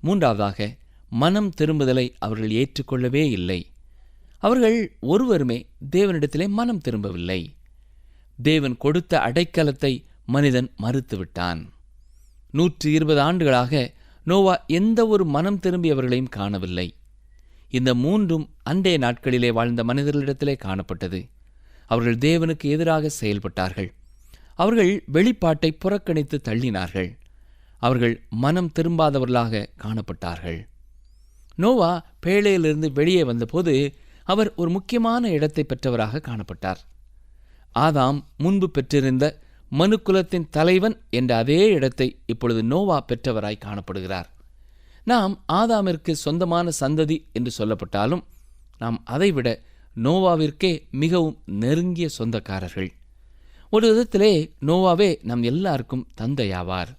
மூன்றாவதாக 0.00 0.76
மனம் 1.08 1.52
திரும்புதலை 1.60 2.14
அவர்கள் 2.18 2.50
ஏற்றுக்கொள்ளவே 2.50 3.30
இல்லை. 3.30 3.72
அவர்கள் 4.38 4.96
ஒருவருமே 5.00 5.68
தேவனிடத்திலே 5.96 6.48
மனம் 6.48 6.80
திரும்பவில்லை. 6.80 7.56
தேவன் 8.42 8.76
கொடுத்த 8.76 9.18
அடைக்கலத்தை 9.18 10.04
மனிதன் 10.26 10.70
மறுத்துவிட்டான். 10.82 11.68
நூற்றி 12.50 12.92
இருபது 12.92 13.20
ஆண்டுகளாக 13.20 13.94
நோவா 14.24 14.64
எந்த 14.66 15.06
ஒரு 15.06 15.24
மனம் 15.24 15.58
திரும்பியவர்களையும் 15.58 16.28
காணவில்லை. 16.28 16.94
இந்த 17.68 17.94
மூன்றும் 17.94 18.50
அன்றைய 18.62 18.98
நாட்களிலே 18.98 19.52
வாழ்ந்த 19.52 19.84
மனிதர்களிடத்திலே 19.84 20.56
காணப்பட்டது. 20.64 21.28
அவர்கள் 21.86 22.16
தேவனுக்கு 22.16 22.62
எதிராக 22.62 23.10
செயல்பட்டார்கள். 23.20 23.92
அவர்கள் 24.54 25.04
வெளிப்பாட்டை 25.12 25.70
புறக்கணித்து 25.78 26.40
தள்ளினார்கள். 26.44 27.18
அவர்கள் 27.78 28.22
மனம் 28.30 28.72
திரும்பாதவர்களாக 28.78 29.66
காணப்பட்டார்கள். 29.82 30.66
நோவா 31.54 32.06
பேழையிலிருந்து 32.26 32.92
வெளியே 32.92 33.24
வந்தபோது 33.24 33.94
அவர் 34.24 34.54
ஒரு 34.54 34.70
முக்கியமான 34.70 35.28
இடத்தை 35.28 35.64
பெற்றவராக 35.64 36.20
காணப்பட்டார். 36.20 36.76
ஆதாம் 37.78 38.22
முன்பு 38.38 38.70
பெற்றிருந்த 38.70 39.38
மனுக்குலத்தின் 39.78 40.48
தலைவன் 40.50 41.02
என்ற 41.10 41.36
அதே 41.36 41.68
இடத்தை 41.68 42.18
இப்பொழுது 42.26 42.62
நோவா 42.62 43.04
பெற்றவராய் 43.08 43.62
காணப்படுகிறார். 43.64 44.28
நாம் 45.04 45.44
ஆதாமிற்கு 45.52 46.12
சொந்தமான 46.12 46.70
சந்ததி 46.80 47.24
என்று 47.32 47.50
சொல்லப்பட்டாலும் 47.58 48.22
நாம் 48.78 49.00
அதைவிட 49.04 49.62
நோவாவிற்கே 49.96 50.90
மிகவும் 50.90 51.42
நெருங்கிய 51.44 52.08
சொந்தக்காரர்கள். 52.18 52.88
ஒரு 53.70 53.86
விதத்திலே 53.92 54.50
நோவாவே 54.60 55.18
நம் 55.22 55.42
எல்லாருக்கும் 55.42 56.08
தந்தையாவார். 56.20 56.98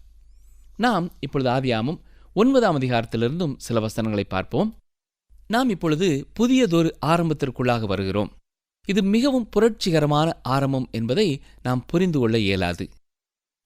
நாம் 0.78 1.12
இப்பொழுது 1.20 1.50
ஆதியாமும் 1.50 2.00
ஒன்பதாம் 2.34 2.80
அதிகாரத்திலிருந்தும் 2.80 3.54
சில 3.58 3.80
வசனங்களை 3.80 4.24
பார்ப்போம். 4.24 4.76
நாம் 5.48 5.70
இப்பொழுது 5.70 6.28
புதியதொரு 6.34 6.96
ஆரம்பத்திற்குள்ளாக 7.06 7.86
வருகிறோம். 7.86 8.32
இது 8.88 9.02
மிகவும் 9.04 9.50
புரட்சிகரமான 9.50 10.30
ஆரம்பம் 10.44 10.88
என்பதை 10.92 11.28
நாம் 11.64 11.84
புரிந்து 11.86 12.20
கொள்ள 12.20 12.38
இயலாது. 12.38 12.90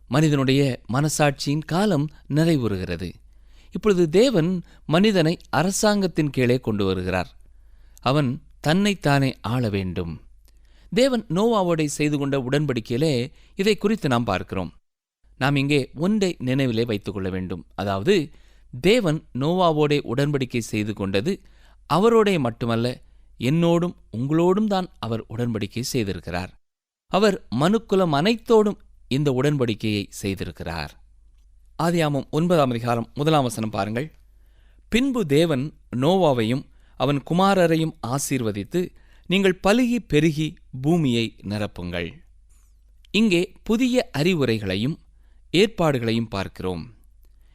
மனிதனுடைய 0.08 0.62
மனசாட்சியின் 0.94 1.66
காலம் 1.66 2.06
நிறைவுறுகிறது. 2.30 3.10
இப்பொழுது 3.72 4.10
தேவன் 4.10 4.64
மனிதனை 4.86 5.38
அரசாங்கத்தின் 5.50 6.30
கீழே 6.30 6.58
கொண்டு 6.60 6.86
வருகிறார். 6.86 7.30
அவன் 8.02 8.30
தன்னைத்தானே 8.60 9.32
ஆள 9.42 9.70
வேண்டும். 9.70 10.14
தேவன் 10.92 11.24
நோவாவோடை 11.30 11.86
செய்து 11.86 12.18
கொண்ட 12.18 12.36
உடன்படிக்கையிலே 12.38 13.32
இதை 13.56 13.78
குறித்து 13.78 14.08
நாம் 14.10 14.24
பார்க்கிறோம். 14.24 14.72
நாம் 15.38 15.56
இங்கே 15.56 15.92
ஒன்றை 15.96 16.38
நினைவிலே 16.46 16.86
வைத்துக் 16.86 17.14
கொள்ள 17.14 17.30
வேண்டும். 17.30 17.66
அதாவது 17.76 18.32
தேவன் 18.82 19.20
நோவாவோடே 19.40 19.98
உடன்படிக்கை 20.14 20.58
செய்து 20.58 20.94
கொண்டது 20.94 21.42
அவரோடே 21.94 22.40
மட்டுமல்ல 22.40 22.88
என்னோடும் 23.40 23.96
உங்களோடும் 24.12 24.68
தான் 24.68 24.90
அவர் 25.00 25.24
உடன்படிக்கை 25.30 25.84
செய்திருக்கிறார். 25.94 26.52
அவர் 27.08 27.48
மனுக்குலம் 27.60 28.14
அனைத்தோடும் 28.14 28.78
இந்த 29.08 29.32
உடன்படிக்கையை 29.32 30.06
செய்திருக்கிறார். 30.22 30.92
ஆதியாமம் 31.84 32.28
ஒன்பதாம் 32.30 32.70
அதிகாரம் 32.70 33.10
முதலாம் 33.14 33.44
வசனம் 33.44 33.70
பாருங்கள். 33.70 34.12
பின்பு 34.90 35.26
தேவன் 35.26 35.74
நோவாவையும் 35.96 36.64
அவன் 36.96 37.24
குமாரரையும் 37.24 37.96
ஆசீர்வதித்து 38.08 38.90
நீங்கள் 39.28 39.60
பலுகி 39.64 40.00
பெருகி 40.08 40.56
பூமியை 40.82 41.36
நிரப்புங்கள். 41.42 42.14
இங்கே 43.12 43.54
புதிய 43.64 44.10
அறிவுரைகளையும் 44.18 44.98
ஏற்பாடுகளையும் 45.52 46.28
பார்க்கிறோம். 46.28 46.96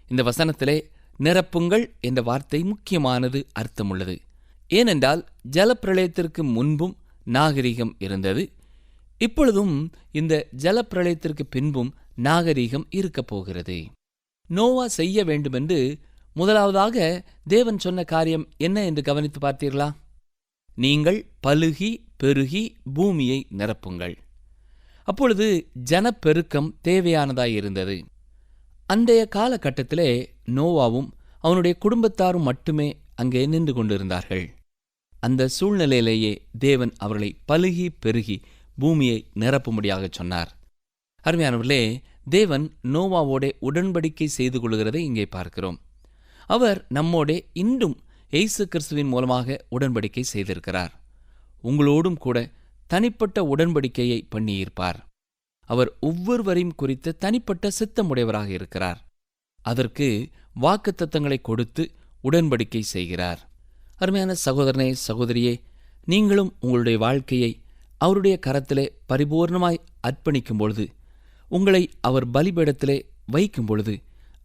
இந்த 0.08 0.22
வசனத்திலே 0.22 0.82
நிரப்புங்கள் 1.18 1.94
என்ற 2.00 2.22
வார்த்தை 2.22 2.62
முக்கியமானது 2.62 3.46
அர்த்தமுள்ளது. 3.58 4.20
ஏனென்றால் 4.70 5.22
ஜலப்பிரளயத்திற்கு 5.52 6.42
முன்பும் 6.42 6.96
நாகரிகம் 7.24 7.96
இருந்தது. 7.98 8.52
இப்பொழுதும் 9.18 9.90
இந்த 10.12 10.48
ஜலப்பிரளயத்திற்கு 10.56 11.44
பின்பும் 11.50 11.94
நாகரிகம் 12.14 12.86
இருக்கப் 12.90 13.26
போகிறது. 13.26 13.78
நோவா 14.48 14.88
செய்ய 14.88 15.24
வேண்டுமென்று 15.24 15.98
முதலாவதாக 16.32 17.26
தேவன் 17.46 17.78
சொன்ன 17.78 18.04
காரியம் 18.04 18.48
என்ன 18.56 18.84
என்று 18.84 19.02
கவனித்து 19.02 19.38
பார்த்தீர்களா? 19.40 19.88
நீங்கள் 20.74 21.26
பழுகி 21.46 21.90
பெருகி 22.16 22.76
பூமியை 22.94 23.46
நிரப்புங்கள். 23.58 24.16
அப்பொழுது 25.04 25.68
ஜனப்பெருக்கம் 25.90 26.70
தேவையானதாய் 26.88 27.54
இருந்தது. 27.54 28.04
அன்றைய 28.86 29.28
காலகட்டத்திலே 29.36 30.10
நோவாவும் 30.46 31.10
அவனுடைய 31.40 31.74
குடும்பத்தாரும் 31.84 32.48
மட்டுமே 32.50 32.88
அங்கே 33.14 33.46
நின்று 33.46 33.74
கொண்டிருந்தார்கள். 33.74 34.44
அந்த 35.20 35.48
சூழ்நிலையிலேயே 35.60 36.36
தேவன் 36.58 36.92
அவர்களை 36.96 37.38
பழுகி 37.52 37.88
பெருகி 38.00 38.40
பூமியை 38.78 39.26
நிரப்பும்படியாகச் 39.34 40.12
சொன்னார். 40.12 40.56
அருமையானவர்களே 41.24 42.02
தேவன் 42.24 42.72
நோவாவோடே 42.82 43.52
உடன்படிக்கை 43.62 44.24
செய்து 44.24 44.58
கொள்கிறதை 44.60 44.94
இங்கே 44.94 45.26
பார்க்கிறோம். 45.26 45.80
அவர் 46.46 46.86
நம்மோடே 46.88 47.48
இன்றும் 47.52 48.00
எய்சு 48.30 48.62
கிறிஸ்துவின் 48.62 49.06
மூலமாக 49.06 49.66
உடன்படிக்கை 49.70 50.22
செய்திருக்கிறார். 50.32 50.90
உங்களோடும் 51.64 52.16
கூட 52.16 52.50
தனிப்பட்ட 52.86 53.56
உடன்படிக்கையை 53.56 54.28
பண்ணியிருப்பார். 54.34 54.98
அவர் 55.60 55.96
ஒவ்வொருவரையும் 56.00 56.74
குறித்து 56.74 57.18
தனிப்பட்ட 57.18 57.68
சித்தமுடையவராக 57.78 58.48
இருக்கிறார். 58.48 59.06
அதற்கு 59.62 60.28
வாக்குத்தத்தங்களை 60.60 61.40
கொடுத்து 61.40 61.92
உடன்படிக்கை 62.24 62.80
செய்கிறார். 62.80 63.49
அருமையான 64.02 64.34
சகோதரனே 64.44 64.94
சகோதரியே 65.08 65.54
நீங்களும் 66.04 66.56
உங்களுடைய 66.60 66.98
வாழ்க்கையை 66.98 67.60
அவருடைய 67.98 68.38
கரத்திலே 68.46 68.84
பரிபூர்ணமாய் 69.08 69.84
அர்ப்பணிக்கும் 70.08 70.56
பொழுது 70.56 70.88
உங்களை 71.48 71.90
அவர் 72.00 72.26
பலிபீடத்திலே 72.28 73.02
வைக்கும் 73.26 73.64
பொழுது 73.64 73.94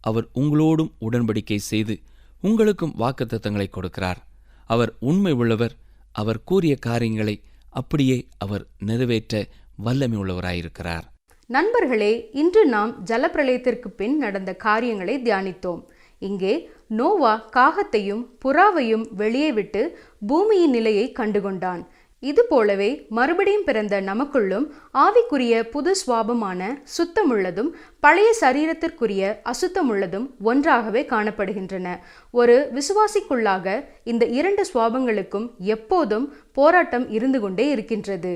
அவர் 0.00 0.28
உங்களோடும் 0.34 0.90
உடன்படிக்கை 1.00 1.56
செய்து 1.56 2.00
உங்களுக்கும் 2.40 2.94
வாக்குத்தத்தங்களை 2.98 3.66
கொடுக்கிறார். 3.70 4.20
அவர் 4.66 4.94
உண்மை 5.00 5.32
உள்ளவர் 5.32 5.74
அவர் 6.12 6.44
கூறிய 6.44 6.76
காரியங்களை 6.76 7.42
அப்படியே 7.70 8.28
அவர் 8.38 8.66
நிறைவேற்ற 8.78 9.46
வல்லமை 9.76 10.18
உள்ளவராயிருக்கிறார். 10.18 11.06
நண்பர்களே 11.46 12.28
இன்று 12.32 12.66
நாம் 12.66 13.04
ஜலப்பிரளயத்திற்கு 13.04 13.88
பின் 13.88 14.18
நடந்த 14.18 14.54
காரியங்களை 14.54 15.22
தியானித்தோம். 15.22 15.82
இங்கே 16.18 16.54
நோவா 16.86 17.34
காகத்தையும் 17.56 18.24
புறாவையும் 18.44 19.04
வெளியே 19.16 19.52
விட்டு 19.52 19.98
பூமியின் 20.26 20.70
நிலையை 20.70 21.12
கண்டுகொண்டான். 21.18 21.82
இது 22.22 22.44
போலவே 22.44 23.06
மறுபடியும் 23.08 23.64
பிறந்த 23.64 24.00
நமக்குள்ளும் 24.00 24.66
ஆவிக்குரிய 24.94 25.62
புது 25.68 25.94
சுவாபமான 26.06 26.60
சுத்தமுள்ளதும் 26.96 27.70
பழைய 28.00 28.30
சரீரத்திற்குரிய 28.40 29.34
அசுத்தமுள்ளதும் 29.52 30.26
ஒன்றாகவே 30.42 31.02
காணப்படுகின்றன. 31.02 31.86
ஒரு 32.30 32.56
விசுவாசிக்குள்ளாக 32.74 33.84
இந்த 34.04 34.26
இரண்டு 34.26 34.64
சுவாபங்களுக்கும் 34.72 35.48
எப்போதும் 35.58 36.34
போராட்டம் 36.52 37.08
இருந்து 37.10 37.40
கொண்டே 37.40 37.68
இருக்கின்றது. 37.68 38.34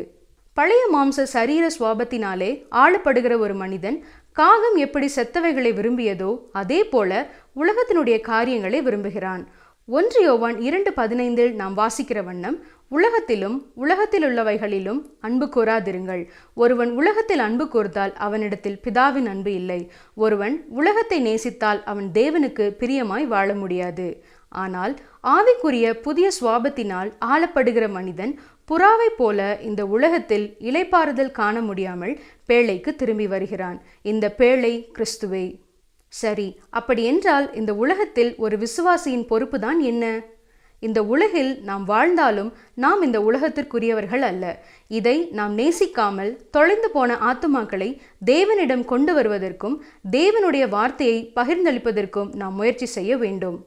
பழைய 0.56 0.84
மாம்ச 0.94 1.22
சரீர 1.22 1.70
சுவாபத்தினாலே 1.78 2.48
ஆளப்படுகிற 2.70 3.38
ஒரு 3.38 3.54
மனிதன் 3.54 4.04
காகம் 4.40 4.76
எப்படி 4.84 5.06
செத்தவைகளை 5.14 5.70
விரும்பியதோ 5.78 6.28
அதே 6.60 6.78
போல 6.92 7.10
உலகத்தினுடைய 7.62 8.16
காரியங்களை 8.28 8.78
விரும்புகிறான். 8.82 9.42
ஒன்று 9.88 10.20
யோவான் 10.26 10.58
இரண்டு 10.68 10.90
பதினைந்தில் 10.96 11.52
நாம் 11.60 11.74
வாசிக்கிற 11.78 12.18
வண்ணம் 12.28 12.56
உலகத்திலும் 12.88 13.56
உலகத்திலுள்ளவைகளிலும் 13.82 15.00
அன்பு 15.20 15.46
கூறாதிருங்கள் 15.54 16.22
ஒருவன் 16.62 16.92
உலகத்தில் 17.00 17.42
அன்பு 17.48 17.66
கூர்ந்தால் 17.74 18.14
அவனிடத்தில் 18.26 18.80
பிதாவின் 18.84 19.28
அன்பு 19.32 19.52
இல்லை. 19.60 19.80
ஒருவன் 20.24 20.56
உலகத்தை 20.80 21.18
நேசித்தால் 21.28 21.82
அவன் 21.92 22.08
தேவனுக்கு 22.20 22.66
பிரியமாய் 22.82 23.26
வாழ 23.34 23.48
முடியாது. 23.54 24.08
ஆனால் 24.62 24.94
ஆவிக்குரிய 25.34 25.86
புதிய 26.06 26.28
சுவாபத்தினால் 26.40 27.10
ஆளப்படுகிற 27.32 27.86
மனிதன் 27.98 28.32
புறாவைப் 28.70 29.16
போல 29.16 29.58
இந்த 29.60 29.86
உலகத்தில் 29.86 30.56
இலைப்பாறுதல் 30.60 31.30
காண 31.30 31.60
முடியாமல் 31.60 32.20
பேழைக்கு 32.48 32.94
திரும்பி 32.94 33.26
வருகிறான். 33.26 33.82
இந்த 34.02 34.34
பேழை 34.38 34.88
கிறிஸ்துவே. 34.94 35.60
சரி 36.08 36.58
அப்படி 36.70 37.04
என்றால் 37.04 37.54
இந்த 37.54 37.74
உலகத்தில் 37.74 38.34
ஒரு 38.36 38.58
விசுவாசியின் 38.58 39.26
பொறுப்புதான் 39.30 39.78
என்ன? 39.78 40.20
இந்த 40.80 41.04
உலகில் 41.04 41.60
நாம் 41.62 41.84
வாழ்ந்தாலும் 41.84 42.52
நாம் 42.74 43.02
இந்த 43.02 43.18
உலகத்திற்குரியவர்கள் 43.20 44.20
அல்ல. 44.20 44.64
இதை 44.88 45.28
நாம் 45.32 45.58
நேசிக்காமல் 45.58 46.36
தொலைந்து 46.50 46.90
போன 46.90 47.14
ஆத்துமாக்களை 47.14 47.98
தேவனிடம் 48.26 48.84
கொண்டு 48.84 49.14
வருவதற்கும் 49.14 49.82
தேவனுடைய 50.10 50.68
வார்த்தையை 50.68 51.32
பகிர்ந்தளிப்பதற்கும் 51.36 52.34
நாம் 52.34 52.54
முயற்சி 52.54 52.86
செய்ய 52.86 53.16
வேண்டும். 53.16 53.66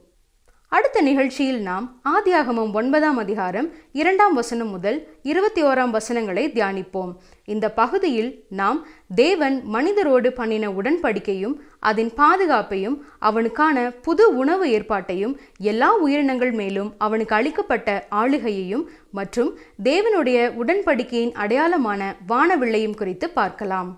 அடுத்த 0.75 1.01
நிகழ்ச்சியில் 1.01 1.61
நாம் 1.61 2.01
ஆதியாகமம் 2.03 2.71
ஒன்பதாம் 2.73 3.17
அதிகாரம் 3.17 3.73
இரண்டாம் 3.91 4.33
வசனம் 4.33 4.69
முதல் 4.69 5.07
இருபத்தி 5.23 5.63
ஓராம் 5.63 5.89
வசனங்களை 5.89 6.49
தியானிப்போம். 6.49 7.11
இந்த 7.45 7.71
பகுதியில் 7.71 8.45
நாம் 8.49 8.85
தேவன் 9.15 9.63
மனிதரோடு 9.73 10.29
பண்ணின 10.29 10.69
உடன்படிக்கையும் 10.69 11.53
அதன் 11.79 12.11
பாதுகாப்பையும் 12.17 12.97
அவனுக்கான 13.19 13.89
புது 13.89 14.37
உணவு 14.37 14.67
ஏற்பாட்டையும் 14.67 15.35
எல்லா 15.57 15.95
உயிரினங்கள் 15.95 16.51
மேலும் 16.51 16.93
அவனுக்கு 16.97 17.35
அளிக்கப்பட்ட 17.35 18.07
ஆளுகையையும் 18.11 18.85
மற்றும் 19.11 19.57
தேவனுடைய 19.83 20.49
உடன்படிக்கையின் 20.63 21.35
அடையாளமான 21.35 22.15
வானவில்லையும் 22.27 22.97
குறித்து 22.97 23.29
பார்க்கலாம். 23.29 23.91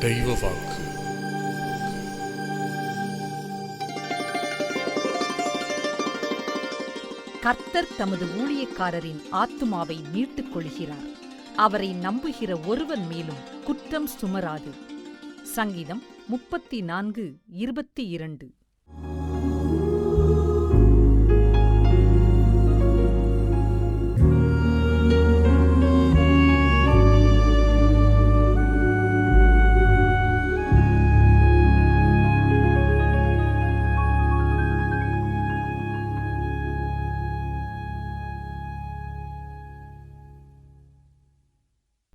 தெய்வ 0.00 0.26
வாக்கு. 0.42 0.83
கர்த்தர் 7.44 7.96
தமது 7.96 8.26
ஊழியக்காரரின் 8.26 9.20
ஆத்துமாவை 9.32 10.10
மீட்டுக் 10.12 10.52
கொள்கிறார் 10.52 11.06
அவரை 11.56 11.94
நம்புகிற 11.94 12.66
ஒருவன் 12.66 13.06
மேலும் 13.06 13.62
குற்றம் 13.64 14.06
சுமராது. 14.06 14.70
சங்கீதம் 15.42 16.02
முப்பத்தி 16.28 16.80
நான்கு 16.80 17.36
இருபத்தி 17.46 18.06
இரண்டு. 18.06 18.52